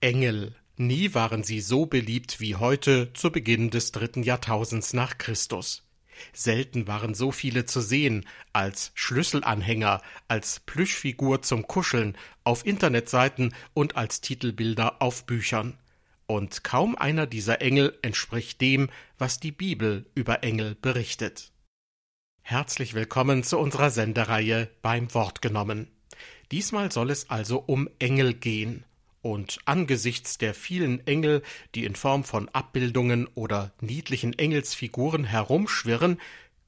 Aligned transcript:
Engel. 0.00 0.54
Nie 0.76 1.12
waren 1.12 1.42
sie 1.42 1.60
so 1.60 1.86
beliebt 1.86 2.38
wie 2.38 2.54
heute 2.54 3.12
zu 3.14 3.32
Beginn 3.32 3.70
des 3.70 3.90
dritten 3.90 4.22
Jahrtausends 4.22 4.92
nach 4.92 5.18
Christus. 5.18 5.88
Selten 6.32 6.86
waren 6.86 7.14
so 7.14 7.32
viele 7.32 7.64
zu 7.64 7.80
sehen, 7.80 8.24
als 8.52 8.92
Schlüsselanhänger, 8.94 10.00
als 10.28 10.60
Plüschfigur 10.60 11.42
zum 11.42 11.66
Kuscheln, 11.66 12.16
auf 12.44 12.64
Internetseiten 12.64 13.54
und 13.74 13.96
als 13.96 14.20
Titelbilder 14.20 15.02
auf 15.02 15.26
Büchern. 15.26 15.76
Und 16.26 16.62
kaum 16.62 16.94
einer 16.94 17.26
dieser 17.26 17.60
Engel 17.60 17.98
entspricht 18.02 18.60
dem, 18.60 18.90
was 19.18 19.40
die 19.40 19.52
Bibel 19.52 20.06
über 20.14 20.44
Engel 20.44 20.76
berichtet. 20.76 21.52
Herzlich 22.42 22.94
willkommen 22.94 23.42
zu 23.42 23.58
unserer 23.58 23.90
Sendereihe 23.90 24.70
beim 24.80 25.12
Wort 25.12 25.42
genommen. 25.42 25.88
Diesmal 26.52 26.92
soll 26.92 27.10
es 27.10 27.30
also 27.30 27.58
um 27.58 27.88
Engel 27.98 28.34
gehen. 28.34 28.84
Und 29.20 29.58
angesichts 29.64 30.38
der 30.38 30.54
vielen 30.54 31.06
Engel, 31.06 31.42
die 31.74 31.84
in 31.84 31.96
Form 31.96 32.24
von 32.24 32.48
Abbildungen 32.50 33.26
oder 33.34 33.72
niedlichen 33.80 34.38
Engelsfiguren 34.38 35.24
herumschwirren, 35.24 36.20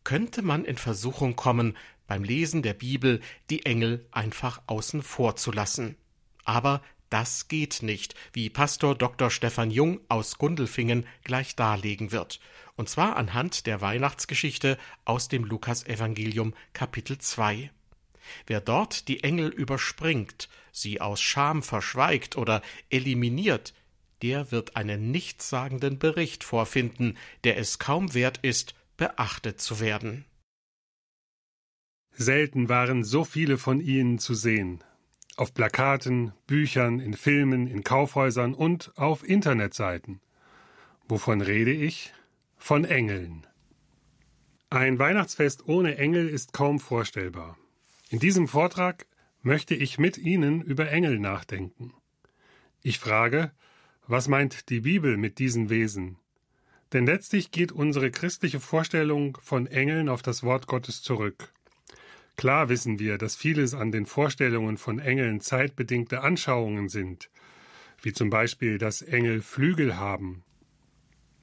könnte 0.05 0.43
man 0.43 0.65
in 0.65 0.77
Versuchung 0.77 1.37
kommen, 1.37 1.77
beim 2.07 2.25
Lesen 2.25 2.63
der 2.63 2.75
Bibel 2.75 3.21
die 3.51 3.65
Engel 3.65 4.05
einfach 4.11 4.63
außen 4.67 5.03
vor 5.03 5.37
zu 5.37 5.53
lassen. 5.53 5.97
Aber 6.45 6.83
das 7.09 7.49
geht 7.49 7.83
nicht, 7.83 8.15
wie 8.33 8.51
Pastor 8.51 8.97
Dr. 8.97 9.31
Stefan 9.31 9.71
Jung 9.71 10.01
aus 10.09 10.39
Gundelfingen 10.39 11.07
gleich 11.25 11.57
darlegen 11.57 12.13
wird, 12.13 12.41
und 12.77 12.89
zwar 12.89 13.17
anhand 13.17 13.67
der 13.67 13.81
Weihnachtsgeschichte 13.81 14.79
aus 15.05 15.29
dem 15.29 15.45
Lukasevangelium 15.45 16.55
Kapitel 16.73 17.19
2. 17.19 17.71
Wer 18.47 18.61
dort 18.61 19.09
die 19.09 19.23
Engel 19.23 19.49
überspringt, 19.49 20.49
sie 20.73 21.01
aus 21.01 21.21
Scham 21.21 21.63
verschweigt 21.63 22.37
oder 22.37 22.63
eliminiert, 22.91 23.75
der 24.23 24.51
wird 24.53 24.77
einen 24.77 25.11
nichtssagenden 25.11 25.99
Bericht 25.99 26.45
vorfinden, 26.45 27.17
der 27.45 27.57
es 27.59 27.79
kaum 27.79 28.15
wert 28.15 28.39
ist, 28.43 28.75
beachtet 28.97 29.61
zu 29.61 29.81
werden. 29.81 30.25
Selten 32.13 32.69
waren 32.69 33.03
so 33.03 33.25
viele 33.25 33.57
von 33.57 33.81
ihnen 33.81 34.19
zu 34.19 34.35
sehen. 34.35 34.85
Auf 35.37 35.55
Plakaten, 35.55 36.33
Büchern, 36.47 37.01
in 37.01 37.15
Filmen, 37.15 37.67
in 37.67 37.83
Kaufhäusern 37.83 38.53
und 38.53 38.93
auf 38.97 39.27
Internetseiten. 39.27 40.21
Wovon 41.09 41.41
rede 41.41 41.73
ich? 41.73 42.13
Von 42.59 42.85
Engeln. 42.85 43.47
Ein 44.69 44.99
Weihnachtsfest 44.99 45.67
ohne 45.67 45.97
Engel 45.97 46.29
ist 46.29 46.53
kaum 46.53 46.79
vorstellbar. 46.79 47.57
In 48.11 48.19
diesem 48.19 48.49
Vortrag 48.49 49.07
möchte 49.41 49.77
ich 49.77 49.97
mit 49.97 50.19
Ihnen 50.19 50.63
über 50.63 50.91
Engel 50.91 51.21
nachdenken. 51.21 51.95
Ich 52.83 52.99
frage, 52.99 53.53
was 54.09 54.27
meint 54.27 54.69
die 54.69 54.81
Bibel 54.81 55.17
mit 55.17 55.39
diesen 55.39 55.71
Wesen? 55.71 56.19
Denn 56.93 57.07
letztlich 57.07 57.53
geht 57.53 57.71
unsere 57.71 58.11
christliche 58.11 58.59
Vorstellung 58.59 59.39
von 59.41 59.69
Engeln 59.69 60.09
auf 60.09 60.23
das 60.23 60.43
Wort 60.43 60.67
Gottes 60.67 61.03
zurück. 61.03 61.53
Klar 62.35 62.69
wissen 62.69 62.99
wir, 62.99 63.17
dass 63.17 63.37
vieles 63.37 63.75
an 63.75 63.93
den 63.93 64.07
Vorstellungen 64.07 64.77
von 64.77 64.99
Engeln 64.99 65.41
zeitbedingte 65.41 66.23
Anschauungen 66.23 66.89
sind, 66.89 67.31
wie 68.03 68.13
zum 68.13 68.29
Beispiel, 68.29 68.79
dass 68.79 69.03
Engel 69.03 69.41
Flügel 69.41 69.99
haben, 69.99 70.43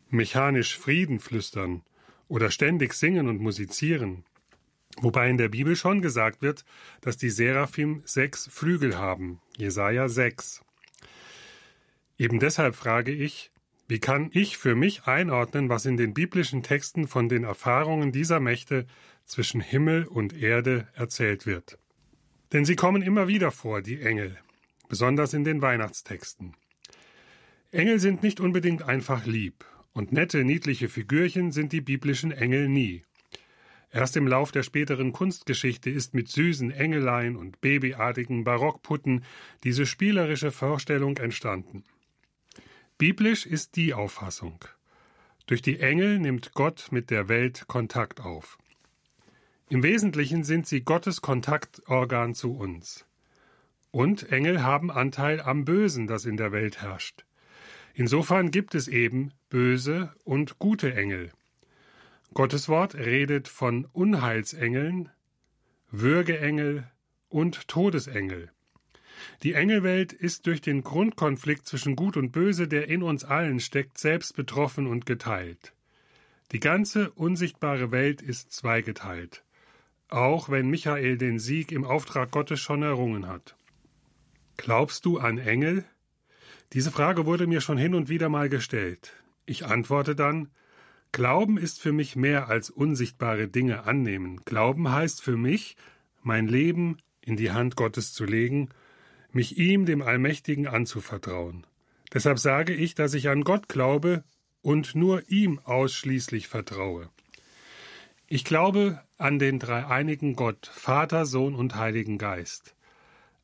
mechanisch 0.10 0.78
Frieden 0.78 1.22
flüstern 1.22 1.84
oder 2.28 2.52
ständig 2.52 2.94
singen 2.94 3.30
und 3.30 3.40
musizieren. 3.40 4.26
Wobei 5.02 5.30
in 5.30 5.38
der 5.38 5.50
Bibel 5.50 5.76
schon 5.76 6.02
gesagt 6.02 6.42
wird, 6.42 6.66
dass 7.02 7.18
die 7.18 7.30
Seraphim 7.30 8.02
sechs 8.06 8.48
Flügel 8.52 8.98
haben. 8.98 9.40
Jesaja 9.58 10.10
6. 10.10 10.64
Eben 12.18 12.40
deshalb 12.40 12.76
frage 12.76 13.12
ich, 13.12 13.52
wie 13.88 14.00
kann 14.00 14.30
ich 14.34 14.58
für 14.58 14.76
mich 14.76 15.06
einordnen, 15.06 15.70
was 15.70 15.86
in 15.86 15.98
den 15.98 16.14
biblischen 16.14 16.64
Texten 16.64 17.08
von 17.08 17.30
den 17.30 17.44
Erfahrungen 17.44 18.12
dieser 18.12 18.40
Mächte 18.40 18.86
zwischen 19.24 19.62
Himmel 19.62 20.06
und 20.06 20.34
Erde 20.34 20.88
erzählt 20.94 21.46
wird? 21.46 21.78
Denn 22.52 22.66
sie 22.66 22.76
kommen 22.76 23.02
immer 23.02 23.28
wieder 23.28 23.52
vor, 23.52 23.82
die 23.82 24.02
Engel, 24.02 24.38
besonders 24.90 25.34
in 25.34 25.44
den 25.44 25.62
Weihnachtstexten. 25.62 26.56
Engel 27.72 28.00
sind 28.00 28.24
nicht 28.24 28.40
unbedingt 28.40 28.84
einfach 28.84 29.26
lieb, 29.26 29.64
und 29.94 30.12
nette, 30.12 30.44
niedliche 30.44 30.90
Figürchen 30.90 31.52
sind 31.52 31.72
die 31.72 31.82
biblischen 31.82 32.32
Engel 32.32 32.68
nie. 32.70 33.04
Erst 33.98 34.16
im 34.16 34.28
Lauf 34.28 34.52
der 34.52 34.62
späteren 34.62 35.12
Kunstgeschichte 35.12 35.90
ist 35.90 36.14
mit 36.14 36.28
süßen 36.28 36.70
Engelein 36.70 37.36
und 37.36 37.62
babyartigen 37.62 38.44
Barockputten 38.44 39.24
diese 39.64 39.88
spielerische 39.88 40.52
Vorstellung 40.52 41.18
entstanden. 41.18 41.84
Biblisch 43.00 43.48
ist 43.48 43.76
die 43.76 43.96
Auffassung. 43.96 44.64
Durch 45.48 45.64
die 45.64 45.80
Engel 45.80 46.20
nimmt 46.20 46.54
Gott 46.54 46.90
mit 46.92 47.10
der 47.10 47.28
Welt 47.28 47.66
Kontakt 47.68 48.20
auf. 48.20 48.60
Im 49.68 49.82
Wesentlichen 49.82 50.44
sind 50.44 50.68
sie 50.68 50.82
Gottes 50.82 51.22
Kontaktorgan 51.22 52.36
zu 52.36 52.56
uns. 52.56 53.08
Und 53.90 54.32
Engel 54.32 54.62
haben 54.62 54.92
Anteil 54.92 55.42
am 55.42 55.66
Bösen, 55.66 56.06
das 56.06 56.26
in 56.26 56.38
der 56.38 56.52
Welt 56.52 56.84
herrscht. 56.84 57.26
Insofern 57.96 58.52
gibt 58.52 58.76
es 58.76 58.88
eben 58.88 59.32
böse 59.50 60.14
und 60.24 60.60
gute 60.60 60.94
Engel. 60.94 61.32
Gottes 62.38 62.70
Wort 62.70 62.94
redet 62.94 63.48
von 63.48 63.86
Unheilsengeln, 63.86 65.10
Würgeengel 65.90 66.88
und 67.30 67.68
Todesengel. 67.68 68.52
Die 69.42 69.54
Engelwelt 69.54 70.14
ist 70.14 70.46
durch 70.46 70.62
den 70.62 70.84
Grundkonflikt 70.84 71.66
zwischen 71.66 71.96
Gut 71.96 72.16
und 72.16 72.32
Böse, 72.32 72.68
der 72.68 72.90
in 72.90 73.02
uns 73.02 73.24
allen 73.24 73.60
steckt, 73.60 73.98
selbst 73.98 74.36
betroffen 74.36 74.86
und 74.86 75.08
geteilt. 75.08 75.74
Die 76.52 76.60
ganze 76.60 77.10
unsichtbare 77.10 77.90
Welt 77.90 78.22
ist 78.22 78.54
zweigeteilt, 78.54 79.44
auch 80.08 80.48
wenn 80.48 80.70
Michael 80.70 81.18
den 81.18 81.40
Sieg 81.40 81.72
im 81.72 81.86
Auftrag 81.86 82.30
Gottes 82.30 82.60
schon 82.60 82.84
errungen 82.84 83.28
hat. 83.28 83.56
Glaubst 84.58 85.06
du 85.06 85.18
an 85.18 85.40
Engel? 85.40 85.86
Diese 86.74 86.92
Frage 86.92 87.26
wurde 87.26 87.48
mir 87.48 87.62
schon 87.62 87.80
hin 87.80 87.96
und 87.96 88.10
wieder 88.10 88.30
mal 88.30 88.48
gestellt. 88.48 89.14
Ich 89.48 89.66
antworte 89.66 90.16
dann, 90.16 90.52
Glauben 91.12 91.58
ist 91.58 91.80
für 91.80 91.94
mich 91.94 92.16
mehr 92.16 92.48
als 92.48 92.70
unsichtbare 92.70 93.48
Dinge 93.48 93.84
annehmen. 93.86 94.42
Glauben 94.46 94.92
heißt 94.92 95.22
für 95.22 95.38
mich, 95.38 95.76
mein 96.22 96.48
Leben 96.48 96.98
in 97.22 97.38
die 97.38 97.52
Hand 97.52 97.76
Gottes 97.76 98.14
zu 98.14 98.26
legen, 98.26 98.70
mich 99.32 99.58
ihm, 99.58 99.86
dem 99.86 100.02
Allmächtigen, 100.02 100.68
anzuvertrauen. 100.68 101.66
Deshalb 102.14 102.40
sage 102.40 102.74
ich, 102.74 102.96
dass 102.96 103.14
ich 103.14 103.30
an 103.30 103.44
Gott 103.44 103.68
glaube 103.68 104.24
und 104.62 104.96
nur 104.96 105.30
ihm 105.30 105.60
ausschließlich 105.60 106.48
vertraue. 106.48 107.10
Ich 108.28 108.44
glaube 108.44 109.02
an 109.18 109.40
den 109.40 109.60
dreieinigen 109.60 110.36
Gott, 110.36 110.70
Vater, 110.74 111.26
Sohn 111.26 111.56
und 111.56 111.76
Heiligen 111.76 112.18
Geist. 112.18 112.76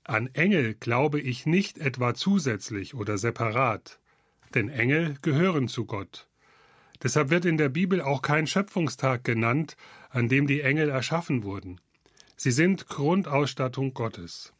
An 0.04 0.28
Engel 0.34 0.74
glaube 0.74 1.22
ich 1.22 1.46
nicht 1.46 1.78
etwa 1.78 2.14
zusätzlich 2.14 2.94
oder 2.94 3.18
separat, 3.18 4.00
denn 4.54 4.70
Engel 4.70 5.16
gehören 5.22 5.68
zu 5.68 5.86
Gott. 5.86 6.28
Deshalb 7.04 7.30
wird 7.30 7.44
in 7.44 7.58
der 7.58 7.70
Bibel 7.70 8.02
auch 8.02 8.22
kein 8.22 8.48
Schöpfungstag 8.48 9.24
genannt, 9.24 9.76
an 10.10 10.30
dem 10.30 10.48
die 10.48 10.62
Engel 10.62 10.90
erschaffen 10.90 11.44
wurden. 11.44 11.82
Sie 12.38 12.52
sind 12.52 12.88
Grundausstattung 12.88 13.94
Gottes. 13.94 14.54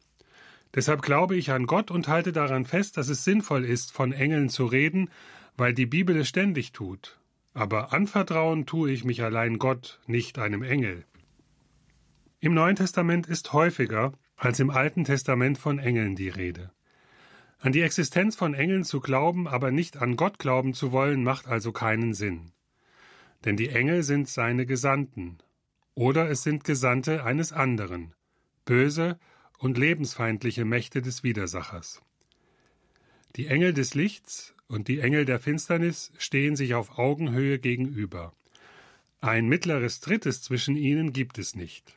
Deshalb 0.74 1.02
glaube 1.02 1.36
ich 1.36 1.50
an 1.52 1.66
Gott 1.66 1.90
und 1.90 2.08
halte 2.08 2.32
daran 2.32 2.66
fest, 2.66 2.96
dass 2.96 3.08
es 3.08 3.24
sinnvoll 3.24 3.64
ist, 3.64 3.92
von 3.92 4.12
Engeln 4.12 4.48
zu 4.48 4.66
reden, 4.66 5.08
weil 5.56 5.72
die 5.72 5.86
Bibel 5.86 6.16
es 6.16 6.28
ständig 6.28 6.72
tut. 6.72 7.18
Aber 7.54 7.92
anvertrauen 7.92 8.66
tue 8.66 8.90
ich 8.90 9.04
mich 9.04 9.22
allein 9.22 9.58
Gott, 9.58 10.00
nicht 10.06 10.38
einem 10.38 10.62
Engel. 10.62 11.04
Im 12.40 12.52
Neuen 12.52 12.76
Testament 12.76 13.26
ist 13.26 13.52
häufiger 13.52 14.12
als 14.36 14.58
im 14.60 14.68
Alten 14.70 15.04
Testament 15.04 15.56
von 15.56 15.78
Engeln 15.78 16.16
die 16.16 16.28
Rede. 16.28 16.72
An 17.64 17.72
die 17.72 17.80
Existenz 17.80 18.36
von 18.36 18.52
Engeln 18.52 18.84
zu 18.84 19.00
glauben, 19.00 19.48
aber 19.48 19.70
nicht 19.70 19.96
an 19.96 20.16
Gott 20.16 20.38
glauben 20.38 20.74
zu 20.74 20.92
wollen, 20.92 21.24
macht 21.24 21.46
also 21.46 21.72
keinen 21.72 22.12
Sinn. 22.12 22.52
Denn 23.46 23.56
die 23.56 23.70
Engel 23.70 24.02
sind 24.02 24.28
seine 24.28 24.66
Gesandten, 24.66 25.38
oder 25.94 26.28
es 26.28 26.42
sind 26.42 26.64
Gesandte 26.64 27.24
eines 27.24 27.54
anderen, 27.54 28.12
böse 28.66 29.18
und 29.56 29.78
lebensfeindliche 29.78 30.66
Mächte 30.66 31.00
des 31.00 31.22
Widersachers. 31.22 32.02
Die 33.36 33.46
Engel 33.46 33.72
des 33.72 33.94
Lichts 33.94 34.54
und 34.68 34.86
die 34.88 35.00
Engel 35.00 35.24
der 35.24 35.38
Finsternis 35.38 36.12
stehen 36.18 36.56
sich 36.56 36.74
auf 36.74 36.98
Augenhöhe 36.98 37.58
gegenüber. 37.58 38.34
Ein 39.22 39.48
mittleres 39.48 40.00
Drittes 40.00 40.42
zwischen 40.42 40.76
ihnen 40.76 41.14
gibt 41.14 41.38
es 41.38 41.56
nicht. 41.56 41.94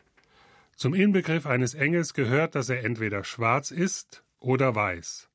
Zum 0.78 0.94
Inbegriff 0.94 1.46
eines 1.46 1.74
Engels 1.74 2.14
gehört, 2.14 2.56
dass 2.56 2.70
er 2.70 2.86
entweder 2.86 3.26
schwarz 3.26 3.72
ist 3.72 4.24
oder 4.40 4.74
weiß. 4.74 5.28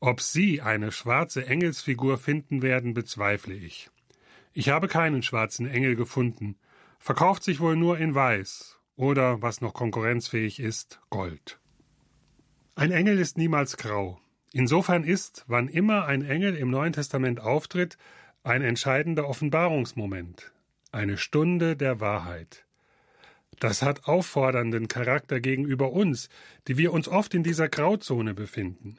Ob 0.00 0.20
Sie 0.20 0.62
eine 0.62 0.92
schwarze 0.92 1.46
Engelsfigur 1.46 2.18
finden 2.18 2.62
werden, 2.62 2.94
bezweifle 2.94 3.54
ich. 3.54 3.90
Ich 4.52 4.68
habe 4.68 4.86
keinen 4.86 5.24
schwarzen 5.24 5.66
Engel 5.66 5.96
gefunden, 5.96 6.56
verkauft 7.00 7.42
sich 7.42 7.58
wohl 7.58 7.74
nur 7.74 7.98
in 7.98 8.14
Weiß 8.14 8.78
oder, 8.94 9.42
was 9.42 9.60
noch 9.60 9.74
konkurrenzfähig 9.74 10.60
ist, 10.60 11.00
Gold. 11.10 11.58
Ein 12.76 12.92
Engel 12.92 13.18
ist 13.18 13.38
niemals 13.38 13.76
grau. 13.76 14.20
Insofern 14.52 15.02
ist, 15.02 15.44
wann 15.48 15.66
immer 15.66 16.06
ein 16.06 16.24
Engel 16.24 16.54
im 16.54 16.70
Neuen 16.70 16.92
Testament 16.92 17.40
auftritt, 17.40 17.98
ein 18.44 18.62
entscheidender 18.62 19.28
Offenbarungsmoment, 19.28 20.52
eine 20.92 21.18
Stunde 21.18 21.76
der 21.76 21.98
Wahrheit. 21.98 22.64
Das 23.58 23.82
hat 23.82 24.04
auffordernden 24.04 24.86
Charakter 24.86 25.40
gegenüber 25.40 25.90
uns, 25.92 26.28
die 26.68 26.78
wir 26.78 26.92
uns 26.92 27.08
oft 27.08 27.34
in 27.34 27.42
dieser 27.42 27.68
Grauzone 27.68 28.32
befinden. 28.34 28.98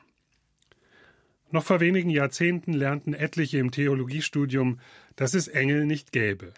Noch 1.51 1.63
vor 1.63 1.79
wenigen 1.79 2.09
Jahrzehnten 2.09 2.73
lernten 2.73 3.13
etliche 3.13 3.57
im 3.57 3.71
Theologiestudium, 3.71 4.79
dass 5.15 5.33
es 5.33 5.47
Engel 5.47 5.85
nicht 5.85 6.11
gäbe. 6.11 6.53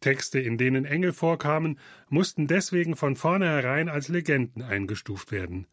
Texte, 0.00 0.38
in 0.38 0.56
denen 0.56 0.84
Engel 0.84 1.12
vorkamen, 1.12 1.78
mussten 2.08 2.46
deswegen 2.46 2.94
von 2.94 3.16
vornherein 3.16 3.88
als 3.88 4.08
Legenden 4.08 4.62
eingestuft 4.62 5.32
werden. 5.32 5.66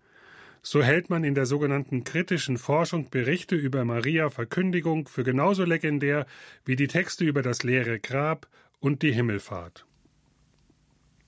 So 0.63 0.81
hält 0.81 1.09
man 1.09 1.23
in 1.23 1.35
der 1.35 1.45
sogenannten 1.45 2.03
kritischen 2.03 2.57
Forschung 2.57 3.09
Berichte 3.09 3.55
über 3.55 3.83
Maria 3.85 4.29
Verkündigung 4.29 5.07
für 5.07 5.23
genauso 5.23 5.65
legendär 5.65 6.25
wie 6.65 6.77
die 6.77 6.87
Texte 6.87 7.25
über 7.25 7.41
das 7.41 7.63
leere 7.63 7.99
Grab 7.99 8.47
und 8.79 9.01
die 9.01 9.11
Himmelfahrt. 9.11 9.85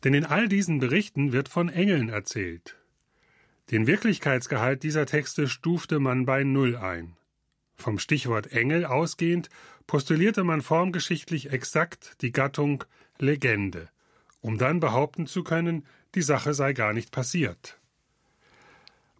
Denn 0.03 0.13
in 0.13 0.25
all 0.25 0.47
diesen 0.47 0.79
Berichten 0.79 1.33
wird 1.33 1.49
von 1.49 1.69
Engeln 1.69 2.09
erzählt. 2.09 2.77
Den 3.71 3.87
Wirklichkeitsgehalt 3.87 4.83
dieser 4.83 5.05
Texte 5.05 5.47
stufte 5.47 5.99
man 5.99 6.25
bei 6.25 6.43
Null 6.43 6.77
ein. 6.77 7.17
Vom 7.75 7.99
Stichwort 7.99 8.51
Engel 8.51 8.85
ausgehend 8.85 9.49
postulierte 9.87 10.43
man 10.43 10.61
formgeschichtlich 10.61 11.51
exakt 11.51 12.21
die 12.21 12.31
Gattung 12.31 12.83
Legende, 13.19 13.89
um 14.41 14.57
dann 14.57 14.79
behaupten 14.79 15.27
zu 15.27 15.43
können, 15.43 15.85
die 16.15 16.21
Sache 16.21 16.53
sei 16.53 16.73
gar 16.73 16.93
nicht 16.93 17.11
passiert. 17.11 17.79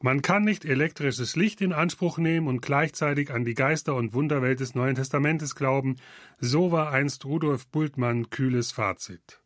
Man 0.01 0.21
kann 0.21 0.43
nicht 0.43 0.65
elektrisches 0.65 1.35
Licht 1.35 1.61
in 1.61 1.73
Anspruch 1.73 2.17
nehmen 2.17 2.47
und 2.47 2.61
gleichzeitig 2.61 3.31
an 3.31 3.43
die 3.43 3.55
Geister- 3.55 3.95
und 3.95 4.13
Wunderwelt 4.13 4.59
des 4.59 4.75
Neuen 4.75 4.95
Testamentes 4.95 5.55
glauben, 5.55 5.95
so 6.39 6.71
war 6.71 6.91
einst 6.91 7.25
Rudolf 7.25 7.67
Bultmann 7.67 8.29
kühles 8.29 8.71
Fazit. 8.71 9.41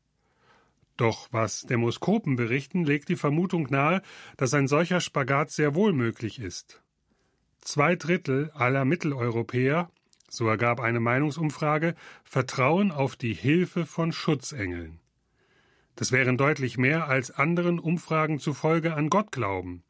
Doch 0.98 1.30
was 1.32 1.62
Demoskopen 1.62 2.36
berichten, 2.36 2.84
legt 2.84 3.08
die 3.08 3.16
Vermutung 3.16 3.68
nahe, 3.70 4.02
dass 4.36 4.54
ein 4.54 4.68
solcher 4.68 5.00
Spagat 5.00 5.50
sehr 5.50 5.76
wohl 5.76 5.94
möglich 5.94 6.40
ist. 6.40 6.82
Zwei 7.62 7.96
Drittel 7.96 8.52
aller 8.54 8.86
Mitteleuropäer, 8.86 9.92
so 10.30 10.48
ergab 10.48 10.80
eine 10.80 11.00
Meinungsumfrage, 11.00 11.96
vertrauen 12.24 12.92
auf 12.92 13.16
die 13.16 13.34
Hilfe 13.34 13.86
von 13.86 14.12
Schutzengeln. 14.12 15.00
Das 15.96 16.12
wären 16.12 16.38
deutlich 16.38 16.78
mehr 16.78 17.08
als 17.08 17.32
anderen 17.32 17.80
Umfragen 17.80 18.40
zufolge 18.40 18.94
an 18.94 19.10
Gott 19.10 19.32
glauben. 19.32 19.84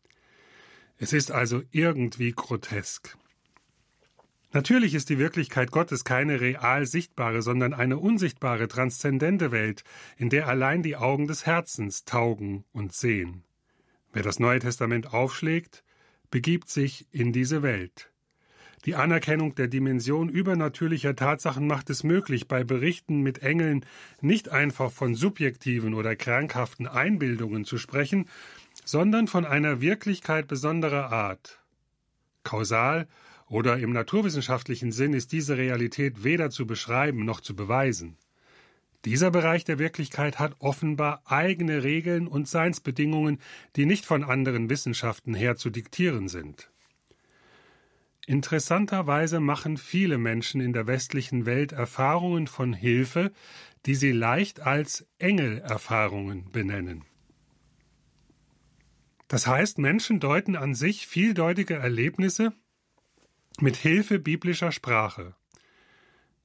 Es 0.98 1.14
ist 1.14 1.32
also 1.32 1.62
irgendwie 1.72 2.32
grotesk. 2.32 3.16
Natürlich 4.52 4.96
ist 4.96 5.10
die 5.10 5.20
Wirklichkeit 5.20 5.70
Gottes 5.70 6.04
keine 6.04 6.42
real 6.42 6.88
sichtbare, 6.88 7.44
sondern 7.44 7.76
eine 7.76 8.00
unsichtbare, 8.00 8.68
transzendente 8.68 9.52
Welt, 9.52 9.84
in 10.18 10.30
der 10.30 10.48
allein 10.48 10.82
die 10.82 10.96
Augen 10.96 11.28
des 11.28 11.46
Herzens 11.46 12.04
taugen 12.04 12.66
und 12.72 12.94
sehen. 12.94 13.44
Wer 14.12 14.24
das 14.24 14.40
Neue 14.40 14.60
Testament 14.60 15.14
aufschlägt, 15.14 15.84
begibt 16.32 16.70
sich 16.70 17.08
in 17.12 17.34
diese 17.34 17.64
Welt. 17.64 18.12
Die 18.86 18.96
Anerkennung 18.96 19.56
der 19.56 19.68
Dimension 19.68 20.30
übernatürlicher 20.30 21.16
Tatsachen 21.16 21.68
macht 21.68 21.90
es 21.90 22.04
möglich, 22.04 22.48
bei 22.48 22.64
Berichten 22.64 23.22
mit 23.22 23.40
Engeln 23.40 23.86
nicht 24.22 24.50
einfach 24.50 24.92
von 24.92 25.16
subjektiven 25.16 25.94
oder 25.94 26.16
krankhaften 26.16 26.88
Einbildungen 26.88 27.66
zu 27.66 27.78
sprechen, 27.78 28.30
sondern 28.86 29.28
von 29.28 29.46
einer 29.46 29.82
Wirklichkeit 29.82 30.48
besonderer 30.48 31.12
Art. 31.12 31.60
Kausal 32.44 33.08
oder 33.48 33.78
im 33.80 33.92
naturwissenschaftlichen 33.92 34.94
Sinn 34.94 35.14
ist 35.14 35.34
diese 35.34 35.58
Realität 35.58 36.24
weder 36.24 36.50
zu 36.50 36.66
beschreiben 36.66 37.26
noch 37.26 37.42
zu 37.42 37.56
beweisen. 37.56 38.18
Dieser 39.06 39.32
Bereich 39.32 39.64
der 39.64 39.80
Wirklichkeit 39.80 40.40
hat 40.40 40.58
offenbar 40.60 41.22
eigene 41.26 41.84
Regeln 41.84 42.28
und 42.28 42.48
Seinsbedingungen, 42.48 43.40
die 43.76 43.86
nicht 43.86 44.06
von 44.06 44.24
anderen 44.24 44.70
Wissenschaften 44.70 45.34
her 45.34 45.56
zu 45.56 45.70
diktieren 45.70 46.28
sind. 46.28 46.70
Interessanterweise 48.26 49.40
machen 49.40 49.78
viele 49.78 50.18
Menschen 50.18 50.62
in 50.62 50.74
der 50.74 50.86
westlichen 50.86 51.46
Welt 51.46 51.72
Erfahrungen 51.72 52.48
von 52.48 52.74
Hilfe, 52.74 53.32
die 53.86 53.96
sie 53.96 54.12
leicht 54.12 54.60
als 54.60 55.08
Engelerfahrungen 55.18 56.52
benennen. 56.52 57.06
Das 59.30 59.48
heißt, 59.48 59.78
Menschen 59.78 60.20
deuten 60.20 60.56
an 60.56 60.76
sich 60.76 61.08
vieldeutige 61.08 61.76
Erlebnisse 61.76 62.52
mit 63.60 63.78
Hilfe 63.78 64.20
biblischer 64.20 64.72
Sprache. 64.72 65.36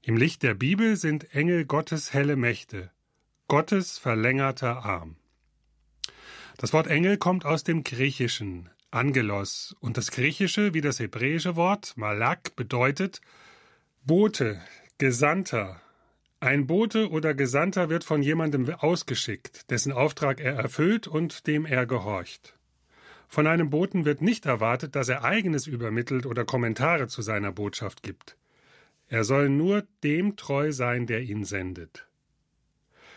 Im 0.06 0.18
Licht 0.18 0.42
der 0.42 0.52
Bibel 0.52 0.96
sind 0.96 1.34
Engel 1.34 1.64
Gottes 1.64 2.12
helle 2.12 2.36
Mächte, 2.36 2.90
Gottes 3.48 3.96
verlängerter 3.96 4.84
Arm. 4.84 5.16
Das 6.58 6.74
Wort 6.74 6.88
Engel 6.88 7.16
kommt 7.16 7.46
aus 7.46 7.64
dem 7.64 7.84
Griechischen, 7.84 8.68
Angelos, 8.90 9.74
und 9.80 9.96
das 9.96 10.10
Griechische, 10.10 10.74
wie 10.74 10.82
das 10.82 11.00
hebräische 11.00 11.56
Wort 11.56 11.96
Malak, 11.96 12.54
bedeutet 12.54 13.22
Bote, 14.04 14.60
Gesandter. 14.98 15.80
Ein 16.38 16.66
Bote 16.66 17.08
oder 17.08 17.32
Gesandter 17.32 17.88
wird 17.88 18.04
von 18.04 18.22
jemandem 18.22 18.68
ausgeschickt, 18.74 19.70
dessen 19.70 19.90
Auftrag 19.90 20.38
er 20.38 20.54
erfüllt 20.54 21.08
und 21.08 21.46
dem 21.46 21.64
er 21.64 21.86
gehorcht. 21.86 22.58
Von 23.26 23.46
einem 23.46 23.70
Boten 23.70 24.04
wird 24.04 24.20
nicht 24.20 24.44
erwartet, 24.44 24.96
dass 24.96 25.08
er 25.08 25.24
eigenes 25.24 25.66
übermittelt 25.66 26.26
oder 26.26 26.44
Kommentare 26.44 27.08
zu 27.08 27.22
seiner 27.22 27.52
Botschaft 27.52 28.02
gibt. 28.02 28.36
Er 29.08 29.24
soll 29.24 29.48
nur 29.48 29.86
dem 30.02 30.36
treu 30.36 30.72
sein, 30.72 31.06
der 31.06 31.22
ihn 31.22 31.44
sendet. 31.44 32.08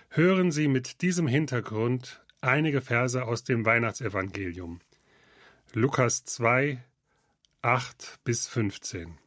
Hören 0.10 0.52
Sie 0.52 0.68
mit 0.68 1.02
diesem 1.02 1.28
Hintergrund 1.28 2.24
einige 2.42 2.82
Verse 2.82 3.24
aus 3.24 3.44
dem 3.44 3.66
Weihnachtsevangelium. 3.66 4.80
Lukas 5.74 6.24
2, 6.26 6.84
8 7.62 8.20
bis 8.24 8.48
15. 8.48 9.18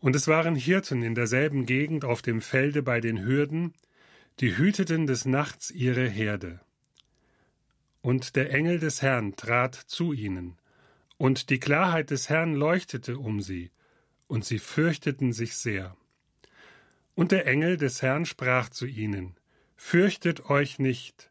Und 0.00 0.14
es 0.14 0.28
waren 0.28 0.54
Hirten 0.54 1.02
in 1.02 1.14
derselben 1.14 1.66
Gegend 1.66 2.04
auf 2.04 2.22
dem 2.22 2.40
Felde 2.40 2.82
bei 2.82 3.00
den 3.00 3.24
Hürden, 3.24 3.74
die 4.40 4.56
hüteten 4.56 5.06
des 5.06 5.24
Nachts 5.24 5.70
ihre 5.70 6.08
Herde. 6.08 6.60
Und 8.02 8.36
der 8.36 8.52
Engel 8.52 8.78
des 8.78 9.02
Herrn 9.02 9.36
trat 9.36 9.74
zu 9.74 10.12
ihnen, 10.12 10.58
und 11.18 11.50
die 11.50 11.58
Klarheit 11.58 12.10
des 12.10 12.28
Herrn 12.28 12.54
leuchtete 12.54 13.18
um 13.18 13.40
sie, 13.40 13.70
und 14.28 14.44
sie 14.44 14.58
fürchteten 14.58 15.32
sich 15.32 15.56
sehr. 15.56 15.96
Und 17.14 17.32
der 17.32 17.46
Engel 17.46 17.76
des 17.76 18.02
Herrn 18.02 18.26
sprach 18.26 18.68
zu 18.68 18.86
ihnen, 18.86 19.36
Fürchtet 19.76 20.48
euch 20.48 20.78
nicht, 20.78 21.30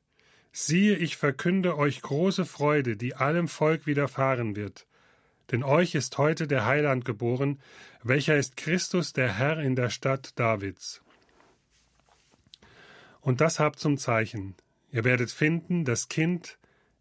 siehe, 0.51 0.95
ich 0.95 1.17
verkünde 1.17 1.77
euch 1.77 2.01
große 2.01 2.45
Freude, 2.45 2.95
die 2.95 3.15
allem 3.15 3.47
Volk 3.47 3.87
widerfahren 3.87 4.55
wird, 4.55 4.87
denn 5.51 5.63
euch 5.63 5.95
ist 5.95 6.17
heute 6.17 6.47
der 6.47 6.65
Heiland 6.65 7.05
geboren, 7.05 7.59
welcher 8.03 8.37
ist 8.37 8.55
Christus 8.55 9.13
der 9.13 9.33
Herr 9.33 9.59
in 9.59 9.75
der 9.75 9.89
Stadt 9.89 10.39
Davids. 10.39 11.01
Und 13.21 13.41
das 13.41 13.59
habt 13.59 13.79
zum 13.79 13.97
Zeichen, 13.97 14.55
ihr 14.91 15.03
werdet 15.03 15.31
finden, 15.31 15.83
das 15.83 16.07
Kind 16.07 16.59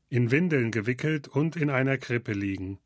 in 0.08 0.30
Windeln 0.30 0.70
gewickelt 0.70 1.28
und 1.28 1.56
in 1.56 1.70
einer 1.70 1.98
Krippe 1.98 2.32
liegen. 2.32 2.78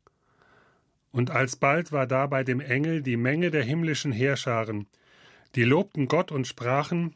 Und 1.11 1.31
alsbald 1.31 1.91
war 1.91 2.07
da 2.07 2.27
bei 2.27 2.43
dem 2.43 2.59
Engel 2.59 3.01
die 3.01 3.17
Menge 3.17 3.51
der 3.51 3.63
himmlischen 3.63 4.11
Heerscharen, 4.11 4.87
die 5.55 5.63
lobten 5.63 6.07
Gott 6.07 6.31
und 6.31 6.47
sprachen 6.47 7.15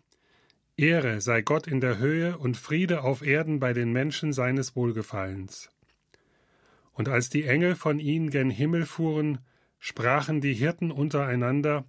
Ehre 0.75 1.21
sei 1.21 1.43
Gott 1.43 1.67
in 1.67 1.81
der 1.81 1.99
Höhe 1.99 2.37
und 2.37 2.57
Friede 2.57 3.03
auf 3.03 3.21
Erden 3.21 3.59
bei 3.59 3.73
den 3.73 3.91
Menschen 3.91 4.33
seines 4.33 4.75
Wohlgefallens. 4.75 5.69
Und 6.93 7.09
als 7.09 7.29
die 7.29 7.43
Engel 7.43 7.75
von 7.75 7.99
ihnen 7.99 8.31
gen 8.31 8.49
Himmel 8.49 8.87
fuhren, 8.87 9.39
sprachen 9.79 10.41
die 10.41 10.53
Hirten 10.53 10.91
untereinander 10.91 11.85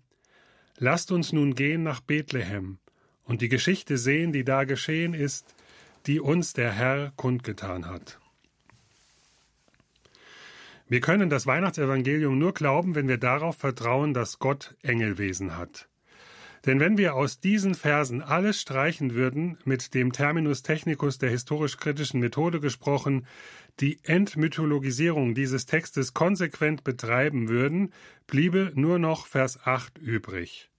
Lasst 0.77 1.13
uns 1.13 1.33
nun 1.33 1.55
gehen 1.55 1.83
nach 1.83 2.01
Bethlehem 2.01 2.79
und 3.23 3.41
die 3.41 3.49
Geschichte 3.49 3.97
sehen, 3.97 4.33
die 4.33 4.45
da 4.45 4.65
geschehen 4.65 5.15
ist, 5.15 5.55
die 6.07 6.21
uns 6.21 6.53
der 6.53 6.73
Herr 6.73 7.13
kundgetan 7.17 7.87
hat. 7.87 8.19
Wir 10.87 11.01
können 11.01 11.31
das 11.31 11.47
Weihnachtsevangelium 11.47 12.39
nur 12.39 12.53
glauben, 12.53 12.95
wenn 12.95 13.09
wir 13.09 13.19
darauf 13.19 13.57
vertrauen, 13.57 14.13
dass 14.13 14.39
Gott 14.39 14.77
Engelwesen 14.83 15.57
hat. 15.57 15.89
Denn 16.67 16.81
wenn 16.81 16.97
wir 16.97 17.15
aus 17.15 17.41
diesen 17.41 17.75
Versen 17.75 18.23
alles 18.23 18.61
streichen 18.61 19.15
würden, 19.15 19.59
mit 19.65 19.93
dem 19.93 20.13
Terminus 20.13 20.63
technicus 20.63 21.19
der 21.19 21.31
historisch-kritischen 21.31 22.21
Methode 22.21 22.61
gesprochen, 22.61 23.27
die 23.81 23.99
Entmythologisierung 24.03 25.35
dieses 25.35 25.67
Textes 25.67 26.15
konsequent 26.15 26.85
betreiben 26.85 27.49
würden, 27.49 27.93
bliebe 28.27 28.73
nur 28.75 28.99
noch 28.99 29.27
Vers 29.27 29.59
8 29.65 29.99
übrig. 29.99 30.71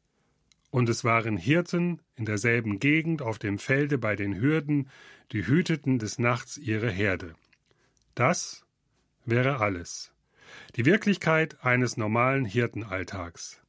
Und 0.72 0.90
es 0.90 1.04
waren 1.04 1.38
Hirten 1.38 2.02
in 2.16 2.26
derselben 2.26 2.80
Gegend 2.80 3.22
auf 3.22 3.38
dem 3.38 3.60
Felde 3.60 3.98
bei 3.98 4.16
den 4.16 4.42
Hürden, 4.42 4.90
die 5.32 5.46
hüteten 5.46 6.00
des 6.00 6.20
Nachts 6.20 6.58
ihre 6.58 6.90
Herde. 6.90 7.36
Das 8.16 8.65
wäre 9.26 9.60
alles. 9.60 10.12
die 10.76 10.86
Wirklichkeit 10.86 11.64
eines 11.64 11.98
normalen 11.98 12.46
Hirtenalltags. 12.46 13.62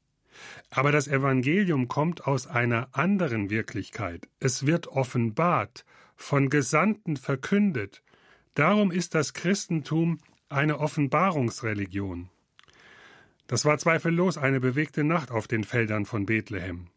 Aber 0.70 0.92
das 0.92 1.08
Evangelium 1.08 1.88
kommt 1.88 2.26
aus 2.26 2.46
einer 2.46 2.88
anderen 2.92 3.48
Wirklichkeit. 3.50 4.28
Es 4.40 4.66
wird 4.66 4.88
offenbart, 4.88 5.84
von 6.14 6.48
Gesandten 6.48 7.16
verkündet. 7.16 8.02
Darum 8.54 8.90
ist 8.90 9.14
das 9.14 9.34
Christentum 9.34 10.18
eine 10.48 10.78
Offenbarungsreligion. 10.78 12.30
Das 13.46 13.64
war 13.64 13.78
zweifellos 13.78 14.38
eine 14.38 14.60
bewegte 14.60 15.04
Nacht 15.04 15.30
auf 15.30 15.46
den 15.46 15.62
Feldern 15.62 16.06
von 16.06 16.26
Bethlehem. 16.26 16.88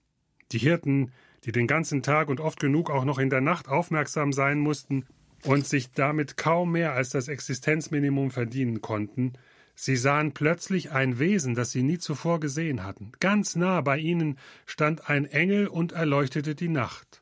Die 0.51 0.57
Hirten, 0.57 1.11
die 1.43 1.51
den 1.51 1.67
ganzen 1.67 2.01
Tag 2.01 2.29
und 2.29 2.39
oft 2.39 2.59
genug 2.59 2.89
auch 2.89 3.05
noch 3.05 3.19
in 3.19 3.29
der 3.29 3.41
Nacht 3.41 3.67
aufmerksam 3.67 4.33
sein 4.33 4.59
mussten 4.59 5.05
und 5.43 5.65
sich 5.65 5.91
damit 5.91 6.37
kaum 6.37 6.71
mehr 6.71 6.93
als 6.93 7.09
das 7.09 7.27
Existenzminimum 7.27 8.31
verdienen 8.31 8.81
konnten, 8.81 9.33
sie 9.75 9.95
sahen 9.95 10.33
plötzlich 10.33 10.91
ein 10.91 11.19
Wesen, 11.19 11.55
das 11.55 11.71
sie 11.71 11.83
nie 11.83 11.97
zuvor 11.97 12.39
gesehen 12.39 12.83
hatten. 12.83 13.11
Ganz 13.19 13.55
nah 13.55 13.81
bei 13.81 13.97
ihnen 13.97 14.37
stand 14.65 15.09
ein 15.09 15.25
Engel 15.25 15.67
und 15.67 15.93
erleuchtete 15.93 16.55
die 16.55 16.69
Nacht. 16.69 17.21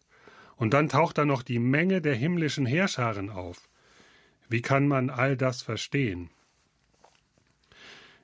Und 0.55 0.73
dann 0.73 0.89
taucht 0.89 1.17
da 1.17 1.25
noch 1.25 1.43
die 1.43 1.59
Menge 1.59 2.01
der 2.01 2.15
himmlischen 2.15 2.65
Heerscharen 2.65 3.29
auf. 3.29 3.69
Wie 4.49 4.61
kann 4.61 4.87
man 4.87 5.09
all 5.09 5.37
das 5.37 5.61
verstehen? 5.61 6.29